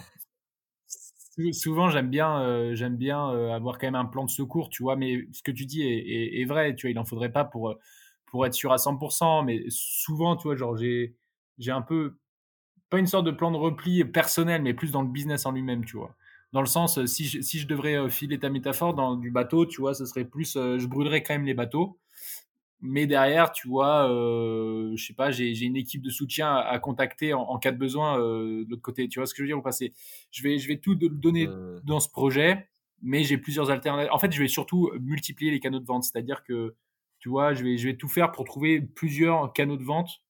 [0.87, 4.69] sou souvent j'aime bien, heu, j'aime bien, heu, avoir quand même un plan de secours,
[4.71, 4.97] tu vois?
[4.97, 6.91] Mais ce que tu dis est est est vrai, tu vois?
[6.93, 7.79] Il en faudrait pas pour, heu,
[8.27, 8.99] pour être sûr à 100
[9.45, 11.17] mais souvent, tu vois, genre j'ai
[11.59, 12.19] j'ai un peu
[12.91, 15.85] pas une sorte de plan de repli personnel, mais plus dans le business en lui-même,
[15.87, 16.17] tu vois?
[16.53, 19.31] Dans le sens, heu, si je si je devrais, heu, filer ta métaphore dans du
[19.31, 19.95] bateau, tu vois?
[19.95, 21.99] Ce serait plus, heu, je brûlerais quand même les bateaux,
[22.81, 26.79] mais derrière, tu vois, heu, je sais pas, j'ai une équipe de soutien à à
[26.79, 29.09] contacter en en cas de besoin, de l'autre côté.
[29.09, 29.71] Tu vois ce que je veux dire ou pas?
[30.31, 32.69] Je vais je vais tout donner Heu, dans ce projet,
[33.03, 34.13] mais j'ai plusieurs alternatives.
[34.13, 36.05] En fait, je vais surtout multiplier les canaux de vente.
[36.05, 36.75] C'est-à-dire que,
[37.19, 40.23] tu vois, je vais je vais tout faire pour trouver plusieurs canaux de vente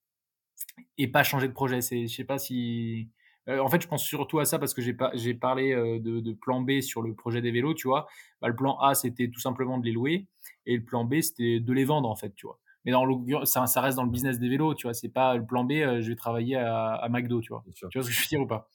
[0.99, 1.81] et pas changer de projet.
[1.81, 3.11] Je sais pas si
[3.59, 6.21] en fait, je pense surtout à ça parce que j'ai pas j'ai parlé, heu, de
[6.21, 8.07] de plan B sur le projet des vélos, tu vois?
[8.41, 10.29] Bah, le plan A, c'était tout simplement de les louer
[10.67, 12.59] et le plan B, c'était de les vendre, en fait, tu vois?
[12.85, 13.05] Mais dans
[13.45, 14.95] ça ça reste dans le business des vélos, tu vois?
[14.95, 17.65] C'est pas le plan B, heu, je vais travailler à à McDo, tu vois?
[17.75, 18.69] Tu vois ce que je veux dire ou pas?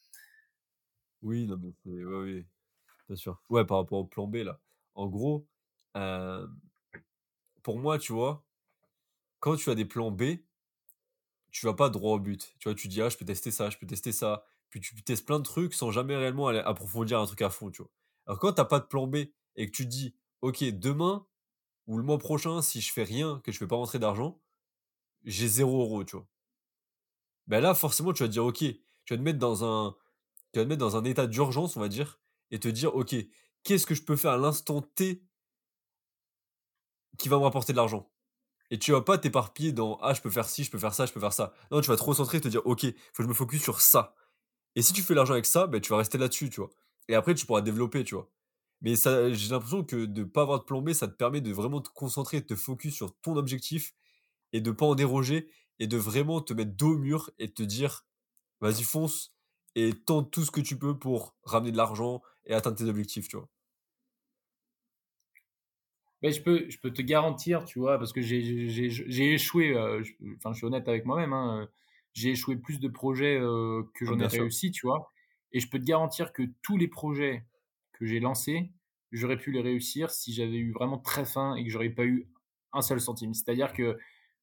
[1.21, 2.45] Oui, non, mais c'est oui, oui,
[3.07, 3.41] bien sûr.
[3.49, 4.61] Ouais, par rapport au plan B, là.
[4.95, 5.47] En gros,
[7.63, 8.45] pour moi, tu vois,
[9.39, 10.23] quand tu as des plans B,
[11.51, 12.55] tu vas pas droit au but.
[12.59, 14.45] Tu vois, tu dis: «Ah, je peux tester ça, je peux tester ça».
[14.69, 17.71] Puis tu testes plein de trucs sans jamais réellement aller approfondir un truc à fond,
[17.71, 17.91] tu vois?
[18.27, 19.17] Alors quand tu as pas de plan B
[19.55, 21.25] et que tu dis: «OK, demain
[21.87, 24.41] ou le mois prochain, si je fais rien, que je fais pas rentrer d'argent,
[25.25, 26.27] j'ai zéro euro tu vois?
[27.47, 28.57] Ben là, forcément, tu vas te dire: «OK».
[28.59, 29.95] Tu vas te mettre dans un
[30.53, 32.19] tu vas te mettre dans un état d'urgence, on va dire
[32.51, 33.15] et te dire: «OK,
[33.63, 35.23] qu'est-ce que je peux faire à l'instant T
[37.17, 38.09] qui va me rapporter de l'argent?
[38.71, 41.05] Et tu vas pas t'éparpiller dans ah je peux faire ci, je peux faire ça,
[41.05, 41.53] je peux faire ça.
[41.71, 42.81] Non, tu vas te recentrer et te dire ok,
[43.13, 44.15] faut que je me focus sur ça.
[44.75, 46.69] Et si tu fais l'argent avec ça, ben, tu vas rester là-dessus, tu vois.
[47.07, 48.29] Et après tu pourras développer, tu vois.
[48.81, 51.81] Mais j'ai l'impression que de pas avoir de plan B, ça te permet de vraiment
[51.81, 53.93] te concentrer, de te focus sur ton objectif
[54.53, 55.49] et de pas en déroger
[55.79, 58.05] et de vraiment te mettre dos au mur et te dire
[58.61, 59.33] vas-y fonce
[59.75, 63.27] et tente tout ce que tu peux pour ramener de l'argent et atteindre tes objectifs,
[63.27, 63.49] tu vois.
[66.23, 70.01] Je peux, je peux te garantir, tu vois, parce que j'ai échoué, euh,
[70.37, 71.69] enfin, je suis honnête avec moi-même, hein,
[72.15, 75.11] j'ai échoué plus de projets euh, que ah, j'en ai réussi, tu vois.
[75.51, 77.45] Et je peux te garantir que tous les projets
[77.93, 78.71] que j'ai lancés,
[79.11, 82.27] j'aurais pu les réussir si j'avais eu vraiment très faim et que j'aurais pas eu
[82.73, 83.33] un seul centime.
[83.33, 83.97] C'est-à-dire que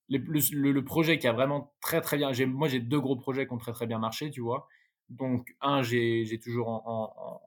[0.08, 3.58] le, projet qui a vraiment très très bien, moi j'ai deux gros projets qui ont
[3.58, 4.68] très très bien marché, tu vois.
[5.08, 7.40] Donc un, j'ai toujours en,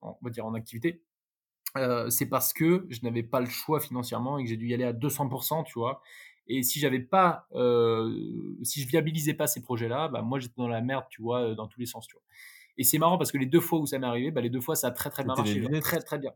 [0.00, 1.02] on va dire en activité.
[1.76, 4.74] Euh, c'est parce que je n'avais pas le choix financièrement et que j'ai dû y
[4.74, 6.00] aller à 200%, tu vois.
[6.48, 8.10] Et si j'avais pas, euh,
[8.62, 11.66] si je viabilisais pas ces projets-là, bah moi j'étais dans la merde, tu vois, dans
[11.68, 12.22] tous les sens, tu vois.
[12.78, 14.60] Et c'est marrant parce que les deux fois où ça m'est arrivé, bah les deux
[14.60, 16.32] fois ça a très très bien marché, très très bien.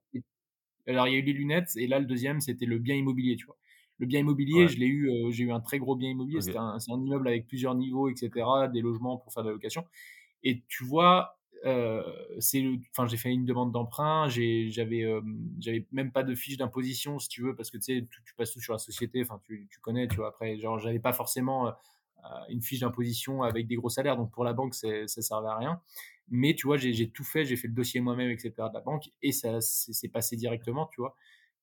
[0.87, 3.37] Alors il y a eu les lunettes et là le deuxième c'était le bien immobilier,
[3.37, 3.57] tu vois.
[3.99, 6.41] Le bien immobilier, je l'ai eu, euh, j'ai eu un très gros bien immobilier.
[6.41, 8.31] C'est un, un, immeuble avec plusieurs niveaux, etc.,
[8.73, 9.85] des logements pour faire de la location.
[10.43, 12.03] Et tu vois, euh,
[12.41, 15.21] c'est enfin j'ai fait une demande d'emprunt j'avais euh,
[15.61, 18.51] j'avais même pas de fiche d'imposition si tu veux parce que tu sais tu, passes
[18.51, 21.69] tout sur la société enfin tu, tu, connais tu vois après genre j'avais pas forcément
[21.69, 21.71] euh,
[22.49, 25.81] une fiche d'imposition avec des gros salaires donc pour la banque ça servait à rien.
[26.29, 29.11] Mais tu vois j'ai tout fait j'ai fait le dossier moi-même etc de la banque
[29.23, 31.15] et ça c'est passé directement tu vois.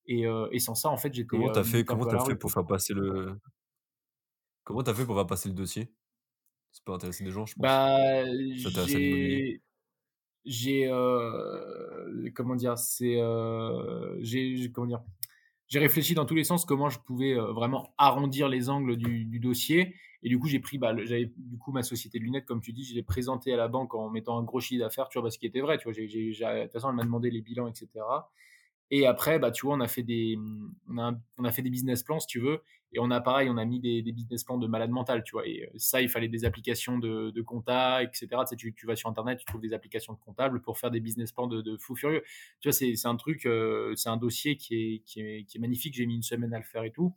[0.06, 2.66] Et, et sans ça en fait j'étais comment t'as fait comment t'as fait pour faire
[2.66, 3.38] passer le
[4.64, 5.91] comment t'as fait pour faire passer le dossier?
[6.72, 7.64] C'est pas intéresser des gens je pense.
[7.64, 8.24] Bah
[8.86, 9.62] j'ai
[10.46, 15.02] j'ai euh, comment dire c'est euh, j'ai comment dire
[15.68, 19.26] j'ai réfléchi dans tous les sens comment je pouvais euh, vraiment arrondir les angles du,
[19.26, 19.96] du dossier.
[20.24, 22.74] Et du coup j'ai pris bah, j'avais du coup ma société de lunettes comme tu
[22.74, 25.24] dis je l'ai présenté à la banque en mettant un gros chiffre d'affaires tu vois
[25.24, 27.68] parce qu'il était vrai tu vois j'ai, de toute façon elle m'a demandé les bilans
[27.68, 27.88] etc
[28.92, 30.38] et après, bah, tu vois, on a fait des,
[30.90, 32.62] on a, on a fait des business plans, si tu veux.
[32.92, 35.34] Et on a pareil, on a mis des, des business plans de malade mental, tu
[35.34, 35.48] vois.
[35.48, 38.28] Et euh, ça, il fallait des applications de, de compta, etc.
[38.30, 40.90] Tu, sais, tu, tu, vas sur Internet, tu trouves des applications de comptables pour faire
[40.90, 42.24] des business plans de, de fou furieux.
[42.62, 45.58] Tu vois, c'est, c'est un truc, euh, c'est un dossier qui est, qui est, qui
[45.60, 45.94] est magnifique.
[45.94, 47.14] J'ai mis une semaine à le faire et tout.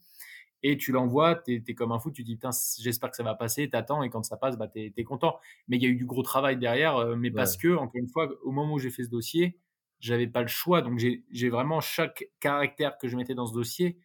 [0.62, 2.51] Et tu l'envoies, tu es, comme un fou, tu dis, putain,
[2.81, 5.39] j'espère que ça va passer, t'attends, et quand ça passe, bah, tu es, content.
[5.66, 8.09] Mais il y a eu du gros travail derrière, euh, mais parce que, encore une
[8.09, 9.59] fois, au moment où j'ai fait ce dossier,
[10.03, 10.82] j'avais pas le choix.
[10.82, 13.96] Donc j'ai vraiment chaque caractère que je mettais dans ce dossier,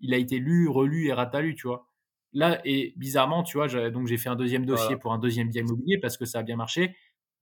[0.00, 1.88] il a été lu, relu et ratalu, tu vois.
[2.32, 5.62] Là, et bizarrement, tu vois, donc j'ai fait un deuxième dossier pour un deuxième bien
[5.62, 6.94] immobilier parce que ça a bien marché.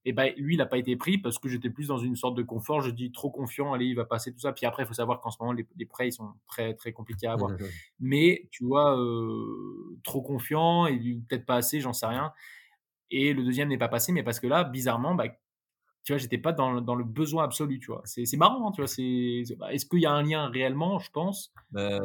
[0.05, 2.37] Et ben lui, il n'a pas été pris parce que j'étais plus dans une sorte
[2.37, 2.83] de confort.
[2.83, 4.53] Je dis trop confiant, allez, il va passer tout ça.
[4.53, 7.29] Puis après, il faut savoir qu'en ce moment, les, prêts, ils sont très, très compliqués
[7.29, 7.53] à avoir.
[8.01, 10.99] Mais, tu vois, euh, trop confiant et
[11.29, 12.33] peut-être pas assez, j'en sais rien.
[13.13, 15.27] Et le deuxième n'est pas passé, mais parce que là, bizarrement, bah,
[16.05, 18.03] tu vois, j'étais pas dans, dans, le besoin absolu, tu vois.
[18.05, 19.57] C'est marrant, hein, tu vois.
[19.57, 21.53] Bah, est-ce qu'il y a un lien réellement Je pense?
[21.71, 21.99] Bah,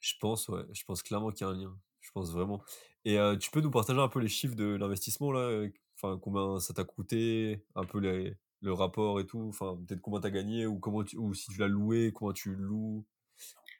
[0.00, 0.62] je pense, ouais.
[0.72, 1.76] Je pense clairement qu'il y a un lien.
[2.00, 2.62] Je pense vraiment.
[3.04, 5.66] Et tu peux nous partager un peu les chiffres de l'investissement là
[5.96, 9.46] Enfin, combien ça t'a coûté Un peu les, le rapport et tout.
[9.48, 12.64] Enfin, peut-être combien t'as gagné ou comment ou si tu l'as loué, comment tu le
[12.64, 13.04] loues?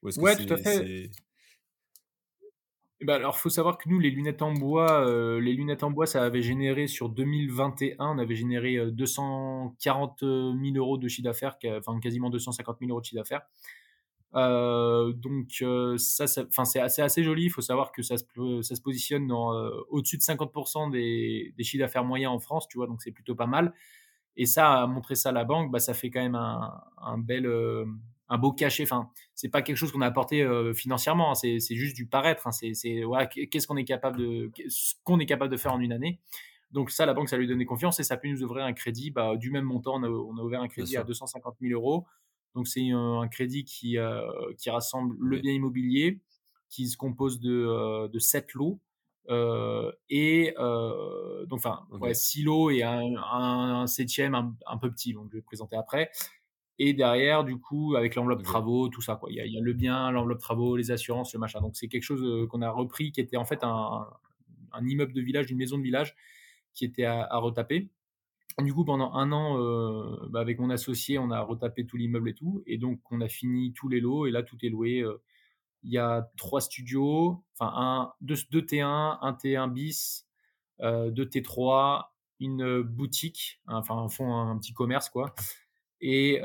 [0.02, 1.10] ouais, tout à fait.
[3.00, 5.90] Eh ben, alors, faut savoir que nous, les lunettes en bois, euh, les lunettes en
[5.90, 11.24] bois, ça avait généré sur 2021, on avait généré 240 euh, 000 euros de chiffre
[11.24, 13.42] d'affaires, enfin quasiment 250 000 euros de chiffre d'affaires.
[14.36, 15.64] Euh, donc
[15.98, 17.44] ça, enfin c'est assez, joli.
[17.44, 18.24] Il faut savoir que ça se,
[18.62, 19.30] ça se positionne
[19.90, 23.46] au-dessus de 50% des, chiffres d'affaires moyens en France, tu vois, donc c'est plutôt pas
[23.46, 23.74] mal.
[24.36, 27.46] Et ça, montrer ça à la banque, bah, ça fait quand même un bel,
[28.28, 28.84] un beau cachet.
[28.84, 31.32] Enfin, c'est pas quelque chose qu'on a apporté euh, financièrement.
[31.32, 31.34] Hein.
[31.34, 32.46] c'est, juste du paraître.
[32.46, 32.52] Hein.
[32.52, 32.72] c'est,
[33.50, 36.20] qu'est-ce qu'on est capable de, ce qu'on est capable de faire en une année.
[36.70, 39.10] Donc ça, la banque, ça lui donnait confiance et ça peut nous ouvrir un crédit
[39.10, 39.94] bah, du même montant.
[39.96, 42.06] On a, on a ouvert un crédit à 250 000 euros.
[42.54, 44.22] Donc c'est un, crédit qui, euh,
[44.58, 46.20] qui rassemble le bien immobilier,
[46.70, 48.80] qui se compose de, euh, de 7 lots.
[50.08, 55.30] et donc enfin ouais, 6 lots et un, un, septième un, un, peu petit donc
[55.30, 56.10] je vais présenter après
[56.78, 59.30] et derrière, du coup, avec l'enveloppe travaux, tout ça, quoi.
[59.30, 61.60] Il y, a, il y a le bien, l'enveloppe travaux, les assurances, le machin.
[61.60, 64.06] Donc, c'est quelque chose euh, qu'on a repris, qui était en fait un,
[64.72, 66.16] un, immeuble de village, une maison de village,
[66.74, 67.90] qui était à, à retaper.
[68.58, 72.30] du coup, pendant un an, euh, bah, avec mon associé, on a retapé tout l'immeuble
[72.30, 72.64] et tout.
[72.66, 74.26] Et donc, on a fini tous les lots.
[74.26, 75.00] Et là, tout est loué.
[75.00, 75.22] Euh,
[75.84, 80.26] il y a trois studios, enfin, un, deux, deux T1, un T1 bis,
[80.80, 82.06] euh, deux T3,
[82.40, 85.34] une boutique, enfin, un fond, un petit commerce, quoi
[86.00, 86.40] Et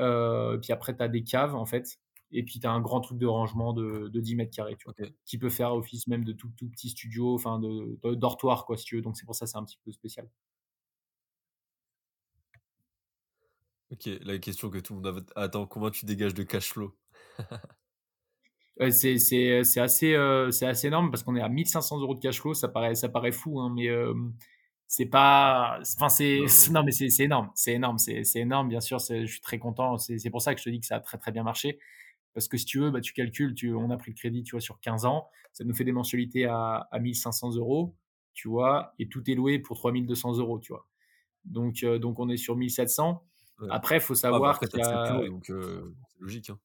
[0.62, 1.98] puis après, tu as des caves, en fait.
[2.32, 4.84] Et puis, tu as un grand truc de rangement de, de 10 mètres carrés, tu
[4.84, 4.94] vois,
[5.24, 8.76] qui peut faire office même de tout, tout petit studio, enfin, de, de, dortoir, quoi,
[8.76, 9.02] si tu veux.
[9.02, 10.28] Donc, c'est pour ça c'est un petit peu spécial.
[13.90, 15.42] Ok, la question que tout le monde a...
[15.42, 16.96] Attends, comment tu dégages de cash flow?
[18.90, 22.54] C'est assez, euh, assez énorme parce qu'on est à 1500 euros de cash flow.
[22.54, 24.14] Ça paraît, ça paraît fou, hein, mais euh,
[24.92, 25.78] c'est pas.
[25.96, 26.40] Enfin, c'est.
[26.72, 27.52] Non, mais c'est énorme.
[27.54, 27.96] C'est énorme.
[27.98, 28.98] C'est énorme, bien sûr.
[28.98, 29.98] Je suis très content.
[29.98, 31.78] C'est pour ça que je te dis que ça a très, très bien marché.
[32.34, 34.50] Parce que si tu veux, bah, tu calcules, tu, on a pris le crédit tu
[34.50, 35.28] vois, sur 15 ans.
[35.52, 37.94] Ça nous fait des mensualités à, à 1500 euros,
[38.34, 40.88] tu vois, et tout est loué pour 3200 euros, tu vois.
[41.44, 43.24] Donc, euh, donc on est sur 1700.
[43.70, 45.28] Après, il faut savoir qu'il y a...
[45.28, 46.50] donc c'est logique.
[46.50, 46.58] Hein.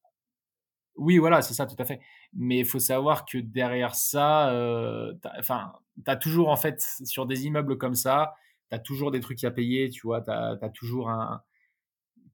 [0.97, 1.99] Oui, voilà, c'est ça, tout à fait.
[2.33, 5.73] Mais il faut savoir que derrière ça, euh, enfin,
[6.03, 8.35] tu as toujours, en fait, sur des immeubles comme ça,
[8.69, 11.41] tu as toujours des trucs à payer, tu vois, tu as, toujours un.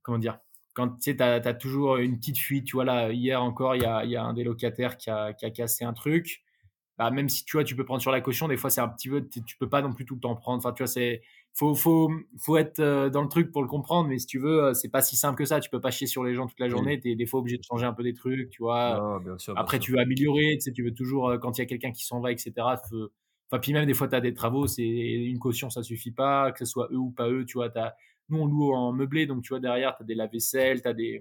[0.03, 0.39] Comment dire
[0.74, 3.82] Quand tu sais, tu as, toujours une petite fuite, tu vois, là, hier encore, il
[3.84, 6.43] y a, un des locataires qui a, qui a cassé un truc.
[6.97, 8.89] Bah, même si tu vois, tu peux prendre sur la caution, des fois, c'est un
[8.89, 9.28] petit peu.
[9.28, 10.59] Tu peux pas non plus tout le temps prendre.
[10.59, 11.24] Enfin, tu vois, c'est
[11.54, 14.64] faut, faut, faut être euh, dans le truc pour le comprendre, mais si tu veux,
[14.64, 15.60] euh, c'est pas si simple que ça.
[15.60, 16.99] Tu peux pas chier sur les gens toute la journée.
[16.99, 19.22] Tu es des fois obligé de changer un peu des trucs, tu vois.
[19.56, 21.91] Après, tu veux améliorer, tu sais, tu veux toujours, euh, quand il y a quelqu'un
[21.91, 22.54] qui s'en va, etc.
[22.60, 26.52] Enfin, puis même des fois, tu as des travaux, c'est une caution, ça suffit pas,
[26.54, 27.70] que ce soit eux ou pas eux, tu vois.
[27.78, 27.95] As,
[28.30, 30.93] nous, on loue en meublé, donc tu vois, derrière, tu as des lave-vaisselle, tu as
[30.93, 31.20] des.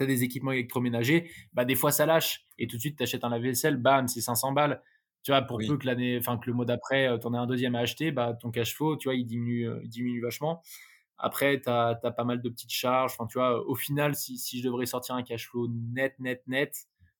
[0.00, 3.24] As des équipements électroménagers, bah des fois ça lâche et tout de suite tu achètes
[3.24, 4.80] un lave-vaisselle, bam, c'est 500 balles
[5.22, 7.38] tu vois, pour peu que l'année, enfin que le mois d'après, euh, tu en aies
[7.38, 10.20] un deuxième à acheter, bah, ton cash flow, tu vois, il diminue, euh, il diminue
[10.20, 10.62] vachement.
[11.18, 13.12] Après, tu as, pas mal de petites charges.
[13.12, 16.42] Enfin, tu vois, au final, si, si, je devrais sortir un cash flow net, net,
[16.48, 16.76] net,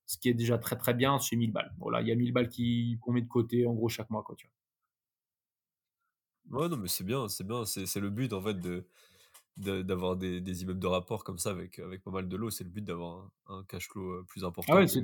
[0.07, 1.73] ce qui est déjà très, très bien, c'est 1000 balles.
[1.79, 2.51] Voilà, il y a 1000 balles
[3.01, 4.49] qu'on met de côté, en gros, chaque mois, quoi, tu
[6.51, 6.63] vois.
[6.63, 7.65] Ouais, non, mais c'est bien, c'est bien.
[7.65, 8.87] C'est le but, en fait, de
[9.57, 12.51] d'avoir des, des, immeubles de rapport comme ça avec, avec pas mal de lots.
[12.51, 14.73] C'est le but d'avoir un, cash flow plus important.
[14.75, 15.01] Ah ouais, c'est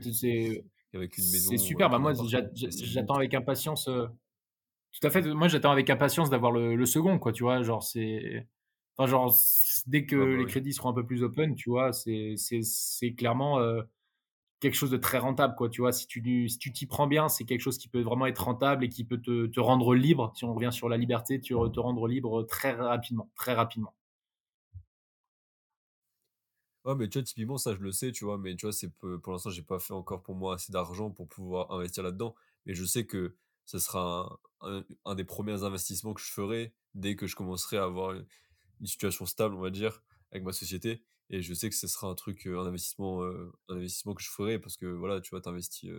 [0.95, 1.51] avec une maison.
[1.51, 1.91] C'est super.
[1.91, 2.13] Bah moi,
[2.55, 3.89] j'attends avec impatience.
[3.89, 4.07] Euh,
[4.93, 5.23] tout à fait.
[5.23, 7.33] Moi, j'attends avec impatience d'avoir le, le, second, quoi.
[7.33, 8.47] Tu vois, genre c'est.
[8.97, 9.35] Enfin, genre
[9.87, 13.61] dès que bah les crédits seront un peu plus open, tu vois, c'est c'est clairement
[13.61, 13.83] euh,
[14.61, 15.69] quelque chose de très rentable, quoi.
[15.69, 18.27] Tu vois, si tu si tu t'y prends bien, c'est quelque chose qui peut vraiment
[18.27, 20.33] être rentable et qui peut te, te rendre libre.
[20.35, 23.95] Si on revient sur la liberté, tu te rendre libre très rapidement, très rapidement.
[26.97, 28.91] Mais tu vois, typiquement, ça, je le sais, tu vois, mais tu vois, c'est
[29.23, 32.35] pour l'instant, j'ai pas fait encore pour moi assez d'argent pour pouvoir investir là-dedans.
[32.67, 33.37] Mais je sais que
[33.67, 38.13] ce sera un, des premiers investissements que je ferai dès que je commencerai à avoir
[38.13, 38.27] une,
[38.85, 41.03] situation stable, on va dire, avec ma société.
[41.31, 44.59] Et je sais que ce sera un truc, un investissement, un investissement que je ferai
[44.59, 45.91] parce que voilà, tu vois, tu investis.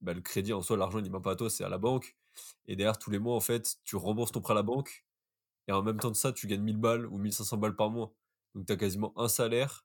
[0.00, 2.16] Bah, le crédit en soi, l'argent, n'est pas à toi, c'est à la banque.
[2.66, 5.04] Et derrière, tous les mois, en fait, tu rembourses ton prêt à la banque.
[5.66, 8.14] Et en même temps de ça, tu gagnes 1000 balles ou 1500 balles par mois.
[8.54, 9.84] Donc, tu as quasiment un salaire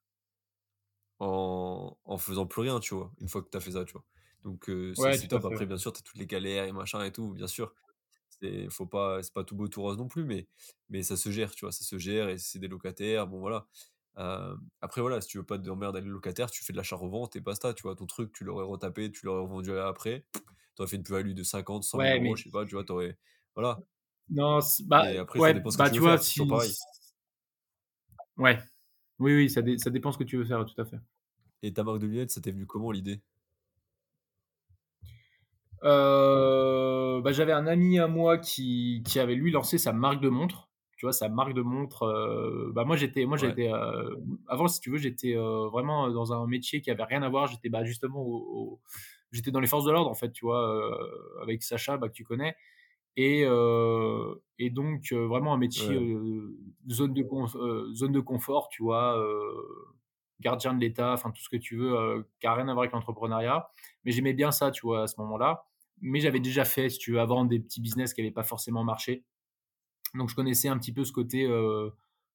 [1.19, 3.93] en, en faisant plus rien, tu vois, une fois que tu as fait ça, tu
[3.93, 4.03] vois.
[4.43, 5.45] Donc, c'est top.
[5.45, 7.73] Après, bien sûr, tu as toutes les galères et machin et tout, bien sûr.
[8.41, 10.47] C'est faut pas, c'est pas tout beau, tout rose non plus, mais,
[10.89, 13.67] mais ça se gère, tu vois, ça se gère et c'est des locataires, bon voilà.
[14.81, 17.35] après, voilà, si tu veux pas de merde avec les locataires, tu fais de l'achat-revente
[17.35, 20.41] et basta, tu vois, ton truc, tu l'aurais retapé, tu l'aurais revendu après, tu
[20.79, 23.17] aurais fait une plus-value de 50, 100 000 euros, je sais pas, tu vois, t'aurais.
[23.55, 23.79] Voilà.
[24.29, 26.45] Non, bah, et après, ça dépend ce que bah, tu, vois, si...
[26.47, 26.73] pareil.
[28.37, 28.59] Ouais.
[29.19, 30.99] Oui, oui, ça, ça dépend ce que tu veux faire, tout à fait.
[31.61, 33.21] Et ta marque de lunettes, ça t'est venu comment l'idée?
[35.83, 40.29] Euh, bah, J'avais un ami à moi qui, qui, avait lui lancé sa marque de
[40.29, 40.69] montre.
[40.97, 42.03] Tu vois, sa marque de montre.
[42.03, 43.71] Euh, bah, moi, j'étais, moi, j'étais.
[43.71, 44.15] Euh,
[44.47, 47.47] avant, si tu veux, j'étais vraiment dans un métier qui avait rien à voir.
[47.47, 48.79] J'étais bah, justement
[49.31, 50.95] j'étais dans les forces de l'ordre, en fait, tu vois,
[51.41, 52.55] avec Sacha, bah, que tu connais.
[53.15, 53.41] Et,
[54.59, 55.87] et donc, vraiment un métier
[56.89, 59.17] zone, de, zone de confort, tu vois
[60.39, 62.91] gardien de l'État, enfin tout ce que tu veux, qui n'a rien à voir avec
[62.91, 63.69] l'entrepreneuriat.
[64.03, 65.65] Mais j'aimais bien ça, tu vois, à ce moment-là.
[66.01, 68.83] Mais j'avais déjà fait, si tu veux, avant des petits business qui n'avaient pas forcément
[68.83, 69.23] marché.
[70.15, 71.47] Donc je connaissais un petit peu ce côté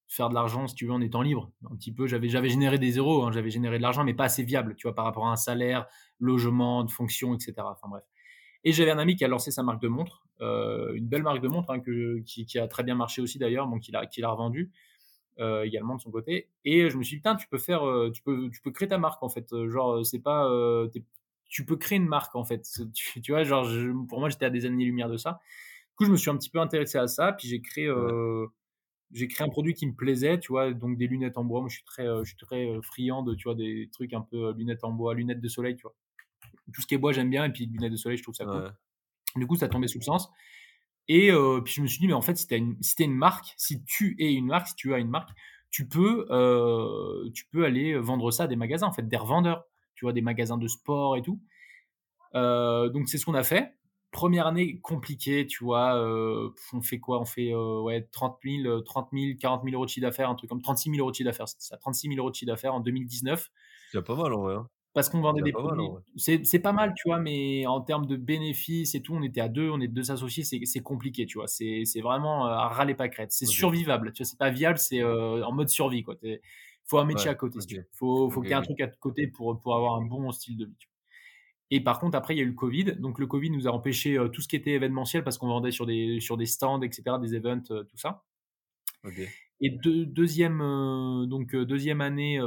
[0.09, 1.51] faire de l'argent, si tu veux, en étant libre.
[1.71, 4.25] Un petit peu, j'avais, j'avais généré des euros, hein, j'avais généré de l'argent, mais pas
[4.25, 5.87] assez viable, tu vois, par rapport à un salaire,
[6.19, 7.55] logement, de fonction, etc.
[7.59, 8.05] Enfin bref.
[8.65, 11.49] Et j'avais un ami qui a lancé sa marque de montre, une belle marque de
[11.49, 14.31] montre hein, que, qui, a très bien marché aussi d'ailleurs, donc il a, qu'il a
[14.31, 14.71] revendu.
[15.41, 16.49] Euh, également de son côté.
[16.65, 18.89] Et je me suis dit, putain, tu peux faire, euh, tu peux, tu peux créer
[18.89, 19.53] ta marque en fait.
[19.53, 20.51] Euh, genre, c'est pas,
[21.49, 22.69] tu peux créer une marque en fait.
[23.23, 23.65] Tu, vois, genre,
[24.09, 25.41] pour moi, j'étais à des années-lumière de ça.
[25.91, 27.89] Du coup, je me suis un petit peu intéressé à ça, puis j'ai créé,
[29.13, 31.61] j'ai créé un produit qui me plaisait, tu vois, donc des lunettes en bois.
[31.61, 34.53] Moi, je suis très, je suis très friand de, tu vois, des trucs un peu
[34.55, 35.95] lunettes en bois, lunettes de soleil, tu vois.
[36.75, 38.45] Tout ce qui est bois, j'aime bien, et puis lunettes de soleil, je trouve ça
[38.45, 38.73] cool.
[39.37, 40.31] Du coup, ça tombait sous le sens.
[41.09, 43.83] Et euh, puis je me suis dit, mais en fait, si tu une, marque, si
[43.85, 45.31] tu es une marque, si tu as une marque,
[45.71, 49.65] tu peux, euh, tu peux aller vendre ça à des magasins, en fait, des revendeurs,
[49.95, 51.41] tu vois, des magasins de sport et tout.
[52.35, 53.75] Euh, donc c'est ce qu'on a fait.
[54.11, 55.95] Première année compliquée, tu vois,
[56.73, 57.21] on fait quoi?
[57.21, 60.49] On fait ouais, 30 000, 30 000, 40 000 euros de chiffre d'affaires, un truc
[60.49, 62.75] comme 36 000 euros de chiffre d'affaires, c'est ça, 36 000 euros de chiffre d'affaires
[62.75, 63.51] en 2019.
[63.93, 64.55] C'est pas mal en vrai.
[64.55, 64.69] Hein.
[64.95, 65.87] Parce qu'on vendait des produits.
[66.17, 69.49] C'est pas mal, tu vois, mais en termes de bénéfices et tout, on était à
[69.49, 71.47] deux, on est deux associés, c'est compliqué, tu vois.
[71.47, 73.31] C'est vraiment à râler pas crête.
[73.33, 76.17] C'est survivable, tu vois, c'est pas viable, c'est en mode survie, quoi.
[76.23, 76.41] Il
[76.91, 79.27] faut un métier à côté, Il faut, faut qu'il y ait un truc à côté
[79.27, 80.77] pour, pour avoir un bon style de vie.
[81.71, 82.97] Et par contre, après, il y a eu le Covid.
[82.99, 85.85] Donc, le Covid nous a empêché tout ce qui était événementiel parce qu'on vendait sur
[85.85, 88.25] des, sur des stands, etc., des events, tout ça.
[89.61, 90.59] Et deuxième,
[91.27, 92.41] donc, deuxième année,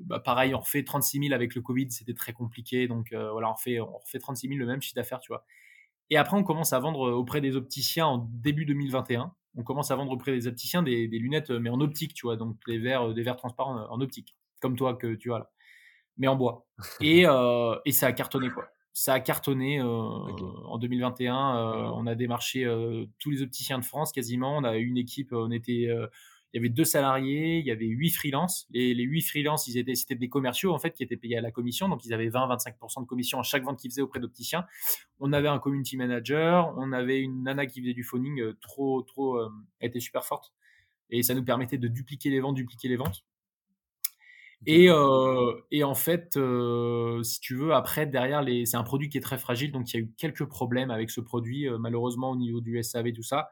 [0.00, 2.88] bah, pareil, on refait 36 000 avec le Covid, c'était très compliqué.
[2.88, 5.44] Donc, voilà, on refait, on refait 36 000, le même chiffre d'affaires, tu vois.
[6.10, 9.32] Et après, on commence à vendre auprès des opticiens en début 2021.
[9.56, 12.56] On commence à vendre auprès des opticiens des, lunettes, mais en optique, tu vois, donc
[12.66, 15.50] des verres, des verres transparents en optique, comme toi que tu as là
[16.18, 16.66] mais en bois.
[17.00, 18.68] Et, euh, et ça a cartonné, quoi.
[19.00, 21.36] Ça a cartonné euh, en 2021.
[21.36, 22.66] Euh, on a démarché
[23.20, 24.56] tous les opticiens de France quasiment.
[24.56, 25.86] On a eu une équipe, on était
[26.52, 28.66] il y avait deux salariés, il y avait huit freelances.
[28.70, 31.40] Les, les huit freelances, ils étaient, c'était des commerciaux en fait qui étaient payés à
[31.40, 34.66] la commission, donc ils avaient 20-25% de commission à chaque vente qu'ils faisaient auprès d'opticiens.
[35.20, 39.40] On avait un community manager, on avait une nana qui faisait du phoning, trop, trop,
[39.78, 40.52] elle était super forte,
[41.10, 43.22] et ça nous permettait de dupliquer les ventes, dupliquer les ventes.
[44.66, 48.66] Et, euh, et, en fait, euh, si tu veux, après, derrière, les...
[48.66, 51.10] c'est un produit qui est très fragile, donc il y a eu quelques problèmes avec
[51.10, 53.50] ce produit, euh, malheureusement, au niveau du SAV, tout ça.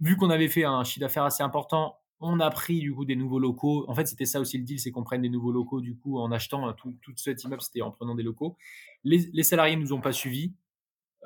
[0.00, 3.16] vu qu'on avait fait un chiffre d'affaires assez important, on a pris du coup des
[3.16, 3.84] nouveaux locaux.
[3.88, 6.18] En fait, c'était ça aussi le deal, c'est qu'on prenne des nouveaux locaux du coup
[6.18, 8.56] en achetant tout, tout cet immeuble, c'était en prenant des locaux.
[9.02, 10.54] Les, les salariés nous ont pas suivis.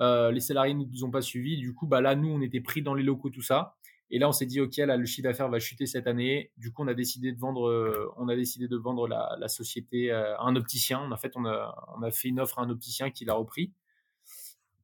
[0.01, 1.59] les salariés nous ont pas suivis.
[1.59, 3.77] Du coup, bah là, nous, on était pris dans les locaux, tout ça.
[4.11, 6.51] Et là, on s'est dit, OK, là, le chiffre d'affaires va chuter cette année.
[6.57, 10.11] Du coup, on a décidé de vendre, euh, on a décidé de vendre la, société
[10.11, 11.11] à un opticien.
[11.13, 13.73] En fait, on a, fait une offre à un opticien qui l'a repris.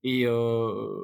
[0.02, 1.00] Et, euh,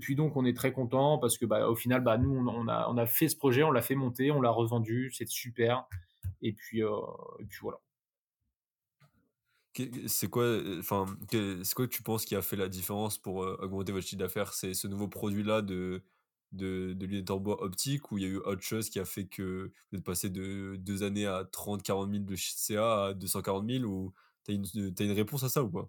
[0.00, 2.88] puis, donc, on est très content parce que, bah, au final, bah, nous, on, a,
[2.88, 5.10] on a fait ce projet, on l'a fait monter, on l'a revendu.
[5.12, 5.86] C'est super.
[6.40, 6.90] Et puis, euh,
[7.40, 7.78] et puis voilà.
[10.06, 13.92] C'est quoi, enfin, c'est quoi que tu penses qui a fait la différence pour augmenter
[13.92, 14.52] votre chiffre d'affaires?
[14.52, 16.02] C'est ce nouveau produit-là de
[16.52, 19.04] de, de lunettes en bois optique ou il y a eu autre chose qui a
[19.04, 23.68] fait que vous êtes passé de deux années à 30-40 000 de CA à 240
[23.68, 24.12] 000 ou
[24.44, 25.88] tu as une, as une réponse à ça ou pas?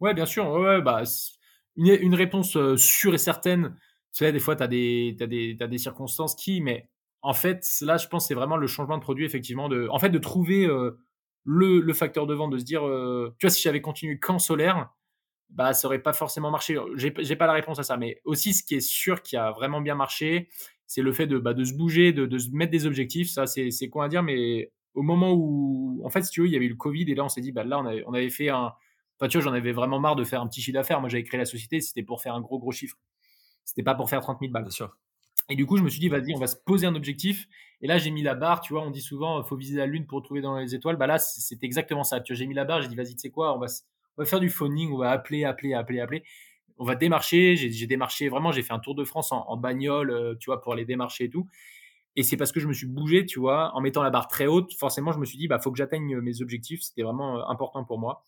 [0.00, 0.48] Ouais, bien sûr.
[0.50, 1.02] Ouais, bah,
[1.76, 3.76] une, une réponse euh, sûre et certaine.
[4.12, 6.88] Tu sais, des fois, tu as des, des, circonstances qui, mais
[7.22, 9.68] en fait, là, je pense c'est vraiment le changement de produit, effectivement.
[9.68, 10.98] De, en fait, de trouver euh,
[11.44, 14.38] le, le, facteur de vente, de se dire, euh, tu vois, si j'avais continué qu'en
[14.38, 14.90] solaire,
[15.50, 16.78] bah, ça aurait pas forcément marché.
[16.96, 19.52] J'ai, j'ai pas la réponse à ça, mais aussi ce qui est sûr qui a
[19.52, 20.48] vraiment bien marché,
[20.86, 23.30] c'est le fait de, bah, de se bouger, de, de se mettre des objectifs.
[23.30, 26.46] Ça, c'est, c'est quoi à dire, mais au moment où, en fait, si tu veux,
[26.46, 28.04] il y avait eu le Covid et là, on s'est dit, bah, là, on avait,
[28.06, 28.72] on avait fait un,
[29.18, 31.00] enfin, tu vois, j'en avais vraiment marre de faire un petit chiffre d'affaires.
[31.00, 32.96] Moi, j'avais créé la société, c'était pour faire un gros, gros chiffre.
[33.64, 34.64] C'était pas pour faire 30 000 balles.
[34.64, 34.96] Bien sûr.
[35.50, 37.46] Et du coup, je me suis dit, vas-y, on va se poser un objectif.
[37.80, 40.06] Et là, j'ai mis la barre, tu vois, on dit souvent, faut viser la lune
[40.06, 40.96] pour trouver dans les étoiles.
[40.96, 42.20] Bah là, c'était exactement ça.
[42.20, 43.66] Tu vois, j'ai mis la barre, j'ai dit, vas-y, tu sais quoi, on va,
[44.18, 46.24] on va faire du phoning, on va appeler, appeler, appeler, appeler.
[46.76, 47.54] On va démarcher.
[47.56, 50.72] J'ai démarché vraiment, j'ai fait un tour de France en, bagnole, euh, tu vois, pour
[50.72, 51.48] aller démarcher et tout.
[52.16, 54.48] Et c'est parce que je me suis bougé, tu vois, en mettant la barre très
[54.48, 54.74] haute.
[54.74, 56.82] Forcément, je me suis dit, bah, faut que j'atteigne mes objectifs.
[56.82, 58.24] C'était vraiment euh, important pour moi.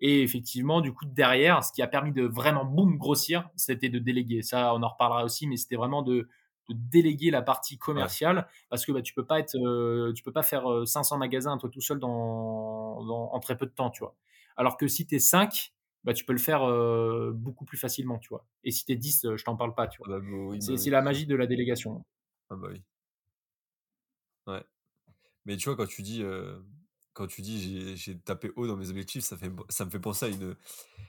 [0.00, 3.98] Et effectivement, du coup, derrière, ce qui a permis de vraiment boum grossir, c'était de
[3.98, 4.42] déléguer.
[4.42, 6.28] Ça, on en reparlera aussi, mais c'était vraiment de,
[6.68, 10.42] déléguer la partie commerciale parce que bah, tu peux pas être, euh, tu peux pas
[10.42, 14.14] faire 500 magasins toi tout seul dans, en très peu de temps, tu vois.
[14.56, 15.72] Alors que si tu es 5,
[16.04, 18.46] bah, tu peux le faire euh, beaucoup plus facilement, tu vois.
[18.64, 20.16] Et si tu es 10, je t'en parle pas, tu vois.
[20.16, 22.04] Ah bah, bah c'est la magie de la délégation.
[22.50, 22.82] Ah bah oui.
[24.46, 24.64] Ouais.
[25.44, 26.58] Mais tu vois, quand tu dis, euh,
[27.12, 30.26] quand tu dis j'ai tapé haut dans mes objectifs, ça, fait, ça me fait penser
[30.26, 30.56] à une,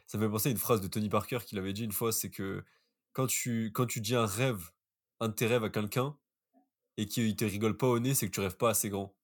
[0.06, 2.12] ça me fait penser à une phrase de Tony Parker qu'il avait dit une fois,
[2.12, 2.64] c'est que
[3.14, 4.72] quand tu, quand tu dis un rêve,
[5.20, 6.18] un de tes rêves à quelqu'un,
[6.98, 9.16] et qu'il te rigole pas au nez, c'est que tu rêves pas assez grand.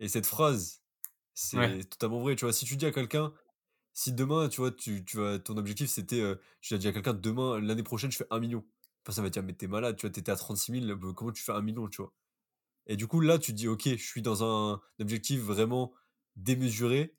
[0.00, 0.83] Et cette phrase,
[1.34, 2.52] c'est totalement vrai, tu vois?
[2.52, 3.32] Si tu dis à quelqu'un,
[3.94, 7.14] si demain, tu vois, tu tu ton objectif c'était, heu, tu as dit à quelqu'un:
[7.14, 8.66] «Demain, l'année prochaine, je fais 1 000 000
[9.06, 10.12] Enfin, ça va dire: «Mais t'es malade, tu vois?
[10.22, 12.14] Tu à 36 000, bah, comment tu fais 1 million?» tu vois?
[12.86, 15.94] Et du coup, là, tu dis: «OK, je suis dans un objectif vraiment
[16.36, 17.16] démesuré»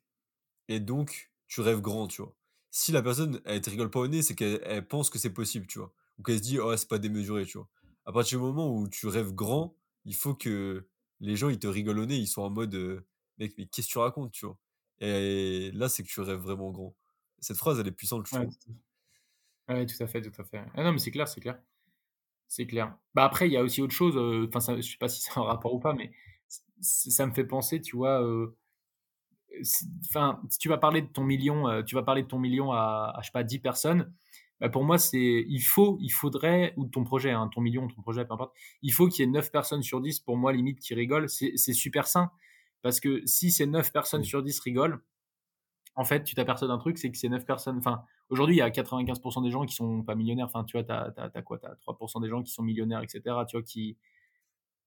[0.68, 2.34] et donc tu rêves grand, tu vois?
[2.70, 5.66] Si la personne, elle te rigole pas au nez, c'est qu'elle pense que c'est possible,
[5.66, 5.92] tu vois?
[6.18, 7.68] Ou qu'elle se dit: «Oh, c'est pas démesuré», tu vois?
[8.04, 10.88] À partir du moment où tu rêves grand, il faut que
[11.20, 13.04] les gens, ils te rigolent au nez, ils sont en mode,
[13.38, 14.58] mec, mais qu'est-ce que tu racontes, tu vois?
[15.00, 16.94] Et là, c'est que tu rêves vraiment grand.
[17.38, 18.48] Cette phrase, elle est puissante, je trouve.
[19.68, 20.62] Ouais, tout à fait, tout à fait.
[20.74, 21.58] Ah non, mais c'est clair, c'est clair.
[22.48, 22.96] C'est clair.
[23.14, 24.16] Bah, après, il y a aussi autre chose,
[24.48, 26.12] enfin, ça je sais pas si c'est un rapport ou pas, mais
[26.80, 28.24] ça me fait penser, tu vois,
[30.08, 33.12] enfin, si tu vas parler de ton million, tu vas parler de ton million à
[33.16, 34.14] à je sais pas 10 personnes,
[34.60, 37.88] bah, pour moi, c'est il faut il faudrait ou de ton projet, hein, ton million,
[37.88, 40.52] ton projet, peu importe, il faut qu'il y ait 9 personnes sur 10 pour moi
[40.52, 41.28] limite qui rigolent.
[41.28, 42.30] C'est super sain
[42.86, 44.24] parce que si ces 9 personnes Mmh.
[44.24, 44.98] sur 10 rigolent,
[45.96, 48.62] en fait, tu t'aperçois d'un truc, c'est que ces 9 personnes enfin, aujourd'hui, il y
[48.62, 50.46] a 95 des gens qui sont pas millionnaires.
[50.46, 51.58] Enfin, tu vois, tu as tu as tu as quoi?
[51.58, 53.98] Tu as 3% des gens qui sont millionnaires et cetera, tu vois, qui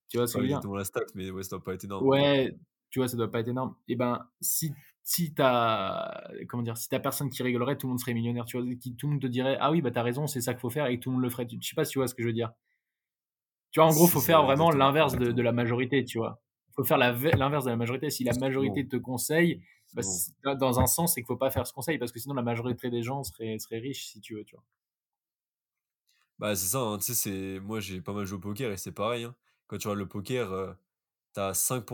[0.08, 0.62] tu vois J'ai ce pas que je veux dire?
[0.62, 2.08] exactement la stat, mais ouais, ça doit pas être énorme.
[2.08, 2.52] Ouais,
[2.90, 3.76] tu vois, ça doit pas être énorme.
[3.88, 4.72] Et ben, si
[5.02, 6.76] si tu as comment dire?
[6.76, 8.74] Si tu as personne qui rigolerait, tout le monde serait millionnaire, tu vois?
[8.76, 10.60] Qui tout le monde te dirait: «Ah oui, bah, tu as raison, c'est ça qu'il
[10.60, 11.46] faut faire» et tout le monde le ferait.
[11.50, 12.52] Je sais pas si tu vois ce que je veux dire?
[13.72, 16.40] Tu vois, en gros, Si, faut faire vraiment l'inverse de de la majorité, tu vois?
[16.80, 18.10] Faut faire l'inverse de la majorité.
[18.10, 19.62] Si la majorité te conseille,
[19.92, 20.02] bah,
[20.56, 22.90] dans un sens, c'est qu'il faut pas faire ce conseil parce que sinon la majorité
[22.90, 24.64] des gens seraient seraient riches si tu veux, tu vois?
[26.38, 28.76] Bah, c'est ça, hein, tu sais, c'est moi, j'ai pas mal joué au poker et
[28.78, 29.36] c'est pareil, hein.
[29.66, 30.74] Quand tu regardes le poker, heu,
[31.34, 31.86] tu as 5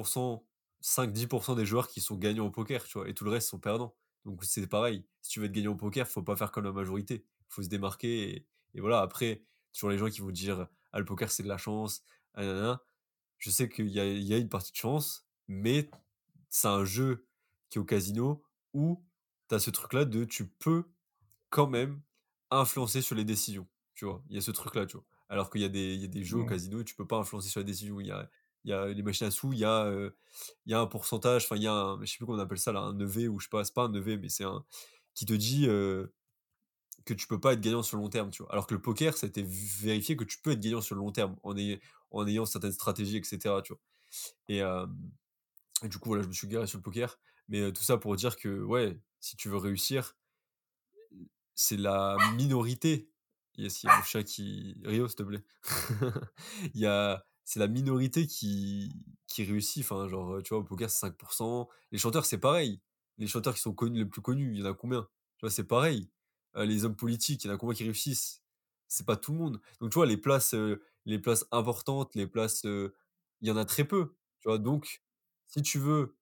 [0.80, 3.08] 5-10% des joueurs qui sont gagnants au poker, tu vois?
[3.08, 3.96] Et tout le reste sont perdants.
[4.24, 6.72] Donc c'est pareil, si tu veux être gagnant au poker, faut pas faire comme la
[6.72, 7.26] majorité.
[7.48, 9.00] Faut se démarquer et et voilà.
[9.00, 12.02] Après, toujours les gens qui vont dire: «Ah, le poker, c'est de la chance,
[12.34, 12.80] ah
[13.38, 15.90] Je sais qu'il y a il y a une partie de chance, mais
[16.50, 17.26] c'est un jeu
[17.70, 18.42] qui est au casino
[18.74, 19.04] où
[19.48, 20.84] tu as ce truc-là de tu peux
[21.50, 22.02] quand même
[22.50, 24.22] influencer sur les décisions, tu vois?
[24.28, 25.06] Il y a ce truc-là, tu vois?
[25.28, 26.46] Alors qu'il y a des il y a des jeux au Ouais.
[26.46, 28.00] casino, tu peux pas influencer sur les décisions.
[28.00, 28.30] Il y a
[28.64, 29.90] il y a les machines à sous, il y a,
[30.66, 32.42] il y a un pourcentage, enfin il y a un je sais plus comment on
[32.42, 34.44] appelle ça là, un EV ou je sais pas, c'est pas un EV, mais c'est
[34.44, 34.64] un
[35.14, 35.66] qui te dit,
[37.04, 38.52] que tu peux pas être gagnant sur le long terme, tu vois?
[38.52, 41.00] Alors que le poker, ça a été vérifié que tu peux être gagnant sur le
[41.00, 41.80] long terme en ay
[42.10, 43.80] en ayant certaines stratégies et cetera, tu vois?
[44.48, 44.62] Et
[45.88, 48.36] du coup, voilà, je me suis garé sur le poker, mais tout ça pour dire
[48.36, 50.16] que, ouais, si tu veux réussir,
[51.54, 53.10] c'est la minorité.
[53.56, 55.44] Yes, il y a mon chat qui Rio, s'il te plaît.
[56.74, 58.92] Il y a c'est la minorité qui
[59.28, 62.80] qui réussit, enfin, genre, tu vois, au poker, c'est 5% Les chanteurs, c'est pareil.
[63.18, 65.08] Les chanteurs qui sont connus les plus connus, il y en a combien?
[65.38, 66.10] Tu vois, c'est pareil.
[66.56, 68.42] Les hommes politiques, il y en a combien qui réussissent?
[68.88, 69.60] C'est pas tout le monde.
[69.80, 70.54] Donc, tu vois, les places,
[71.06, 72.92] les places importantes, les places, il
[73.48, 74.58] y en a très peu, tu vois?
[74.58, 75.02] Donc,
[75.46, 76.16] si tu veux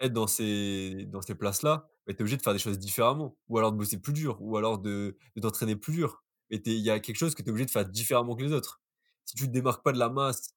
[0.00, 3.36] être dans ces dans ces places-là, bah, tu es obligé de faire des choses différemment
[3.48, 6.90] ou alors de bosser plus dur ou alors de t'entraîner plus dur tu il y
[6.90, 8.82] a quelque chose que tu es obligé de faire différemment que les autres.
[9.24, 10.54] Si tu te démarques pas de la masse,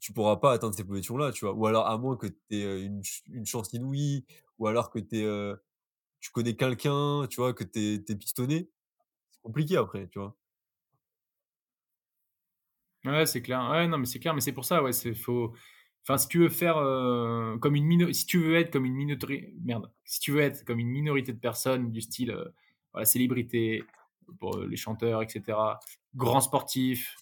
[0.00, 1.54] tu pourras pas atteindre ces positions-là, tu vois?
[1.54, 4.26] Ou alors à moins que tu aies, une une chance inouïe
[4.58, 4.98] ou alors que
[6.20, 7.52] tu connais quelqu'un, tu vois?
[7.54, 8.70] Que tu es pistonné,
[9.30, 10.36] c'est compliqué après, tu vois?
[13.04, 13.68] Ouais, c'est clair.
[13.70, 15.52] Ouais, non, mais c'est clair, mais c'est pour ça, ouais, c'est faut
[16.04, 19.54] enfin, si tu veux faire, heu, comme une si tu veux être comme une minoterie
[19.64, 22.52] merde, si tu veux être comme une minorité de personnes du style, heu,
[22.92, 23.82] voilà, célébrité,
[24.38, 25.80] pour, heu, les chanteurs et cetera,
[26.14, 27.16] grands sportifs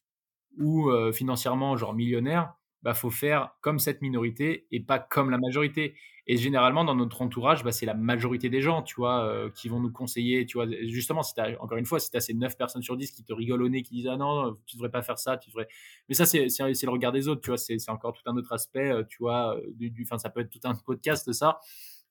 [0.58, 5.38] ou heu, financièrement, genre millionnaire, bah, faut faire comme cette minorité et pas comme la
[5.38, 5.94] majorité
[6.26, 9.68] et généralement dans notre entourage, bah, c'est la majorité des gens, tu vois, heu, qui
[9.68, 10.66] vont nous conseiller, tu vois?
[10.86, 13.24] justement, si as encore une fois, si tu as ces 9 personnes sur 10 qui
[13.24, 15.66] te rigolent au nez, qui disent: «Ah non, tu devrais pas faire ça, tu devrais»
[16.08, 17.58] mais ça, c'est le regard des autres, tu vois?
[17.58, 20.30] C'est c'est encore tout un autre aspect, heu, tu vois, heu, du du enfin, ça
[20.30, 21.58] peut être tout un podcast ça,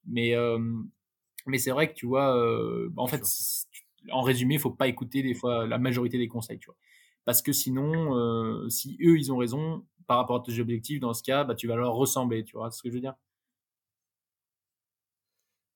[0.08, 0.36] mais
[1.48, 2.34] mais c'est vrai que, tu vois,
[2.92, 3.24] bah, en fait,
[4.12, 6.78] en résumé, il faut pas écouter des fois la majorité des conseils, tu vois?
[7.26, 11.24] Parce que sinon, si eux, ils ont raison par rapport à tes objectifs, dans ce
[11.24, 13.16] cas, bah, tu vas leur ressembler, tu vois ce que je veux dire?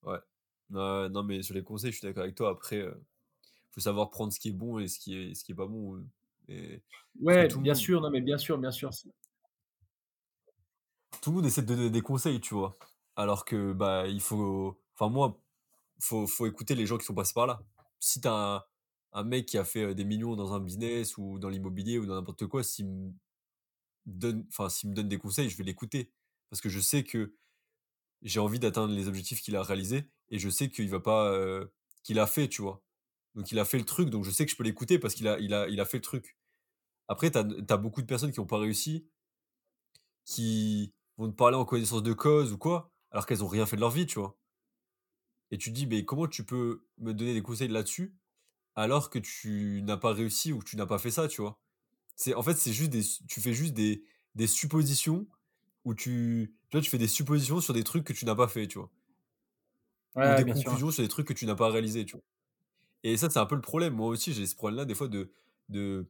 [0.04, 0.20] Ouais.
[0.70, 2.50] Non, mais sur les conseils, je suis d'accord avec toi.
[2.52, 3.04] Après, heu,
[3.72, 5.68] faut savoir prendre ce qui est bon et ce qui est ce qui est pas
[5.68, 6.08] bon, heu
[6.50, 6.84] et
[7.20, 8.92] Ouais, tout bien monde sûr, non, mais bien sûr, bien sûr,
[11.22, 12.74] tout le monde essaie de donner des conseils, tu vois?
[13.16, 15.40] Alors que, bah, il faut enfin moi,
[16.02, 17.62] faut faut écouter les gens qui sont passés par là.
[18.00, 18.64] Si tu as un
[19.14, 22.06] un mec qui a fait, heu, des millions dans un business ou dans l'immobilier ou
[22.08, 23.14] dans n'importe quoi, s'il
[24.06, 26.12] donne enfin, s'il me donne des conseils, je vais l'écouter.
[26.50, 27.36] Parce que je sais que
[28.24, 31.34] j'ai envie d'atteindre les objectifs qu'il a réalisés et je sais qu'il va pas,
[32.04, 32.84] qu'il a fait, tu vois?
[33.36, 35.28] Donc il a fait le truc, donc je sais que je peux l'écouter parce qu'il
[35.28, 36.38] a il a il a fait le truc.
[37.10, 39.08] Après, tu as beaucoup de personnes qui ont pas réussi,
[40.26, 43.76] qui vont te parler en connaissance de cause ou quoi, alors qu'elles ont rien fait
[43.78, 44.38] de leur vie, tu vois?
[45.52, 48.14] Et tu te dis: «Mais comment tu peux me donner des conseils là-dessus,
[48.76, 51.62] alors que tu n'as pas réussi ou que tu n'as pas fait ça», tu vois?
[52.16, 54.04] C'est en fait, c'est juste des tu fais juste des
[54.36, 55.28] des suppositions
[55.86, 58.48] où tu tu vois, tu fais des suppositions sur des trucs que tu n'as pas
[58.48, 58.92] fait, tu vois?
[60.24, 60.78] Ou des bien sûr.
[60.78, 62.24] conclusions sur des trucs que tu n'as pas réalisés, tu vois?
[63.04, 63.96] Et ça, c'est un peu le problème.
[63.96, 65.32] Moi aussi, j'ai ce problème-là des fois de
[65.70, 66.08] de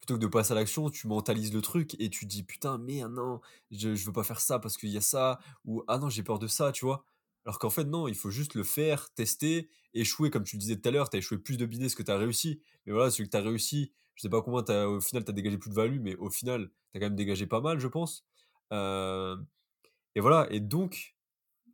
[0.00, 3.12] plutôt que de passer à l'action, tu mentalises le truc et tu dis: «Putain, merde,
[3.14, 3.40] non,
[3.72, 6.22] je je veux pas faire ça parce qu'il y a ça» ou «Ah non, j'ai
[6.24, 7.04] peur de ça», tu vois?
[7.46, 10.76] Alors qu'en fait, non, il faut juste le faire, tester, échouer comme tu le disais
[10.80, 12.62] tout à l'heure, tu as échoué plus de business que tu as réussi.
[12.86, 15.30] Mais voilà, celui que tu as réussi, Je sais pas combien tu au final, tu
[15.30, 17.80] as dégagé plus de value, mais au final, tu as quand même dégagé pas mal,
[17.80, 18.26] je pense.
[20.14, 21.16] Et voilà et donc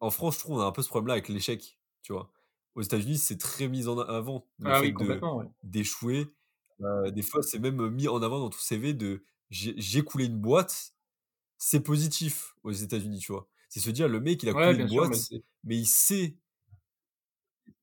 [0.01, 2.33] en France, je trouve, on a un peu ce problème-là avec l'échec, tu vois?
[2.77, 5.49] Aux États-Unis, c'est très mis en avant, Ah de ouais.
[5.63, 6.29] d'échouer.
[7.13, 10.93] Des fois, c'est même, mis en avant dans ton CV de: «J'ai coulé une boîte».
[11.59, 13.49] C'est positif aux États-Unis, tu vois?
[13.71, 15.77] C'est se dire: «Le mec, il a Ouais, coulé une sûr, mais boîte, c'est mais
[15.79, 16.39] il sait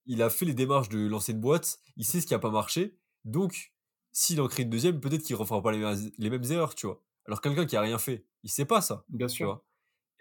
[0.06, 2.52] il a fait les démarches de lancer une boîte, il sait ce qui a pas
[2.52, 3.74] marché, donc
[4.14, 6.88] s'il en crée une deuxième, peut-être qu'il refera pas les mêmes les mêmes erreurs», tu
[6.88, 7.04] vois?
[7.26, 9.48] Alors quelqu'un qui a rien fait, il sait pas ça, bien tu sûr.
[9.48, 9.66] vois?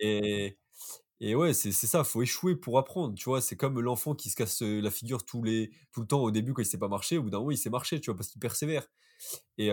[0.01, 0.59] Et
[1.21, 3.41] et ouais, c'est c'est ça, faut échouer pour apprendre, tu vois?
[3.43, 6.31] C'est comme l'enfant qui se casse, heu, la figure tous les tout le temps au
[6.33, 8.17] début quand il sait pas marcher, au bout d'un moment, il sait marcher, tu vois?
[8.19, 8.89] Parce qu'il persévère
[9.59, 9.71] et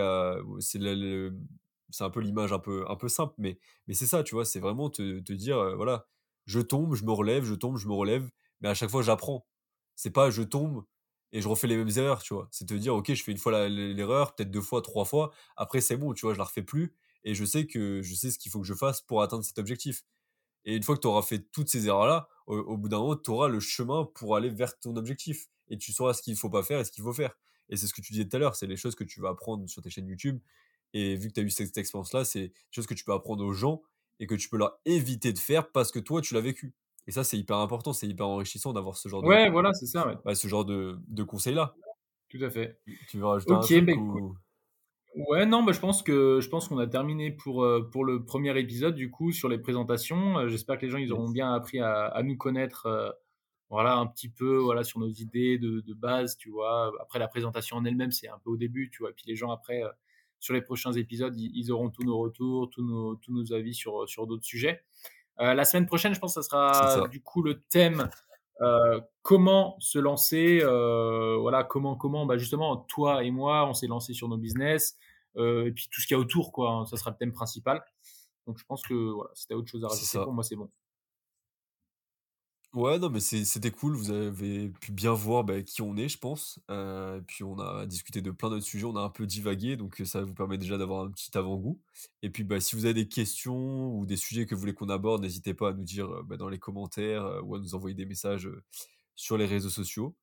[1.90, 4.44] c'est un peu l'image un peu un peu simple, mais mais c'est ça, tu vois?
[4.44, 6.06] C'est vraiment te te dire, voilà,
[6.46, 9.46] je tombe, je me relève, je tombe, je me relève, mais à chaque fois j'apprends.
[9.96, 10.84] C'est pas je tombe
[11.32, 12.48] et je refais les mêmes erreurs, tu vois?
[12.50, 15.80] C'est te dire: «OK, je fais une fois l'erreur, peut-être 2 fois, 3 fois, après
[15.80, 16.34] c'est bon, tu vois?
[16.34, 18.74] Je la refais plus et je sais que je sais ce qu'il faut que je
[18.74, 20.02] fasse pour atteindre cet objectif».
[20.64, 23.16] Et une fois que tu auras fait toutes ces erreurs-là, au au bout d'un moment,
[23.16, 26.50] tu auras le chemin pour aller vers ton objectif et tu sauras ce qu'il faut
[26.50, 27.34] pas faire et ce qu'il faut faire.
[27.68, 29.30] Et c'est ce que tu disais tout à l'heure, c'est les choses que tu vas
[29.30, 30.40] apprendre sur tes chaînes YouTube
[30.94, 33.44] et vu que tu as eu cette expérience-là, c'est des choses que tu peux apprendre
[33.44, 33.82] aux gens
[34.20, 36.74] et que tu peux leur éviter de faire parce que toi, tu l'as vécu.
[37.08, 39.86] Et ça, c'est hyper important, c'est hyper enrichissant d'avoir ce genre de Ouais, voilà, c'est
[39.86, 41.78] ça, ouais, bah, ce genre de de conseils-là.
[42.28, 42.80] tout à fait.
[43.08, 44.38] Tu veux rajouter un OK, bah, truc écoute ou?
[45.16, 48.24] Ouais, non, bah, je pense que je pense qu'on a terminé pour, heu, pour le
[48.24, 50.38] premier épisode du coup sur les présentations.
[50.38, 53.12] Heu, j'espère que les gens ils auront bien appris à à nous connaître, heu,
[53.70, 56.92] voilà un petit peu, voilà sur nos idées de de base, tu vois?
[57.00, 59.10] Après la présentation en elle-même, c'est un peu au début, tu vois?
[59.10, 59.82] Et puis les gens après,
[60.40, 63.74] sur les prochains épisodes, ils ils auront tous nos retours, tous nos tous nos avis
[63.74, 64.84] sur, sur d'autres sujets.
[65.40, 68.10] Heu, la semaine prochaine, je pense que ça sera ça, du coup le thème
[68.60, 73.86] Heu, comment se lancer, heu, voilà, comment comment, bah, justement, toi et moi, on s'est
[73.86, 74.96] lancé sur nos business,
[75.36, 77.32] heu, et puis tout ce qu'il y a autour, quoi, hein, ça sera le thème
[77.32, 77.84] principal.
[78.46, 80.56] Donc je pense que, voilà, si tu as autre chose à rajouter, pour moi, c'est
[80.56, 80.70] bon.
[82.74, 83.94] Ouais, non, mais c'était cool.
[83.96, 86.60] Vous avez pu bien voir, bah, qui on est, je pense.
[86.68, 90.00] Et puis on a discuté de plein d'autres sujets, on a un peu divagué, donc
[90.00, 91.80] heu, ça vous permet déjà d'avoir un petit avant-goût.
[92.22, 94.90] Et puis, bah, si vous avez des questions ou des sujets que vous voulez qu'on
[94.90, 98.04] aborde, n'hésitez pas à nous dire, bah, dans les commentaires, ou à nous envoyer des
[98.06, 98.48] messages,
[99.16, 100.14] sur les réseaux sociaux.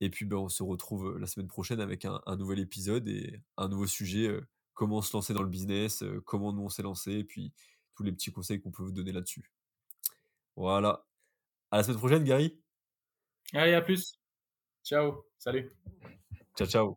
[0.00, 3.68] Et puis, bah, on se retrouve, la semaine prochaine avec un nouvel épisode et un
[3.68, 4.28] nouveau sujet,
[4.74, 7.52] comment se lancer dans le business, comment nous on s'est lancé et puis
[7.94, 9.44] tous les petits conseils qu'on peut vous donner là-dessus.
[10.56, 11.04] Voilà.
[11.72, 12.60] À la semaine prochaine, Gary.
[13.54, 14.12] Allez, à plus.
[14.84, 15.24] Ciao.
[15.38, 15.72] Salut.
[16.54, 16.96] Ciao, ciao.